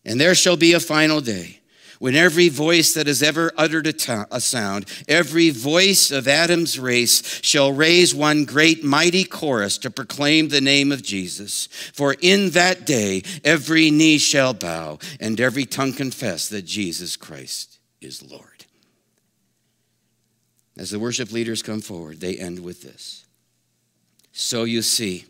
And 0.04 0.20
there 0.20 0.36
shall 0.36 0.56
be 0.56 0.74
a 0.74 0.80
final 0.80 1.20
day 1.20 1.61
when 2.02 2.16
every 2.16 2.48
voice 2.48 2.94
that 2.94 3.06
has 3.06 3.22
ever 3.22 3.52
uttered 3.56 3.86
a, 3.86 4.40
sound, 4.40 4.84
every 5.06 5.50
voice 5.50 6.10
of 6.10 6.26
Adam's 6.26 6.76
race 6.76 7.40
shall 7.44 7.72
raise 7.72 8.12
one 8.12 8.44
great 8.44 8.82
mighty 8.82 9.22
chorus 9.22 9.78
to 9.78 9.88
proclaim 9.88 10.48
the 10.48 10.60
name 10.60 10.90
of 10.90 11.00
Jesus. 11.00 11.68
For 11.94 12.16
in 12.20 12.50
that 12.50 12.84
day 12.84 13.22
every 13.44 13.92
knee 13.92 14.18
shall 14.18 14.52
bow 14.52 14.98
and 15.20 15.40
every 15.40 15.64
tongue 15.64 15.92
confess 15.92 16.48
that 16.48 16.62
Jesus 16.62 17.16
Christ 17.16 17.78
is 18.00 18.20
Lord. 18.20 18.64
As 20.76 20.90
the 20.90 20.98
worship 20.98 21.30
leaders 21.30 21.62
come 21.62 21.80
forward, 21.80 22.18
they 22.18 22.36
end 22.36 22.64
with 22.64 22.82
this. 22.82 23.26
So 24.32 24.64
you 24.64 24.82
see, 24.82 25.26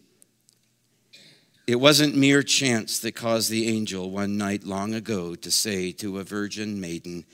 it 1.67 1.77
wasn't 1.77 2.17
mere 2.17 2.43
chance 2.43 2.99
that 2.99 3.15
caused 3.15 3.51
the 3.51 3.69
angel 3.69 4.11
one 4.11 4.37
night 4.37 4.65
long 4.65 4.95
ago 4.95 5.35
to 5.37 5.51
say 5.51 5.93
to 5.93 6.19
a 6.19 6.25
virgin 6.25 6.81
maiden, 6.81 7.25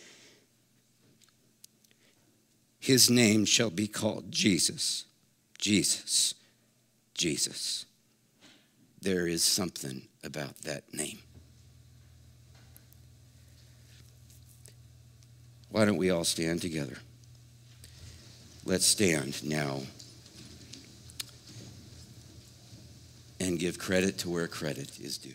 His 2.79 3.09
name 3.11 3.45
shall 3.45 3.71
be 3.71 3.89
called 3.89 4.31
Jesus, 4.31 5.05
Jesus, 5.59 6.35
Jesus. 7.15 7.87
There 9.01 9.27
is 9.27 9.43
something 9.43 10.03
about 10.23 10.59
that 10.63 10.93
name. 10.93 11.19
Why 15.71 15.85
don't 15.85 15.97
we 15.97 16.11
all 16.11 16.25
stand 16.25 16.61
together? 16.61 16.99
Let's 18.65 18.87
stand 18.87 19.45
now. 19.45 19.81
And 23.41 23.59
give 23.59 23.79
credit 23.79 24.19
to 24.19 24.31
where 24.31 24.49
credit 24.49 24.99
is 25.01 25.19
due. 25.19 25.35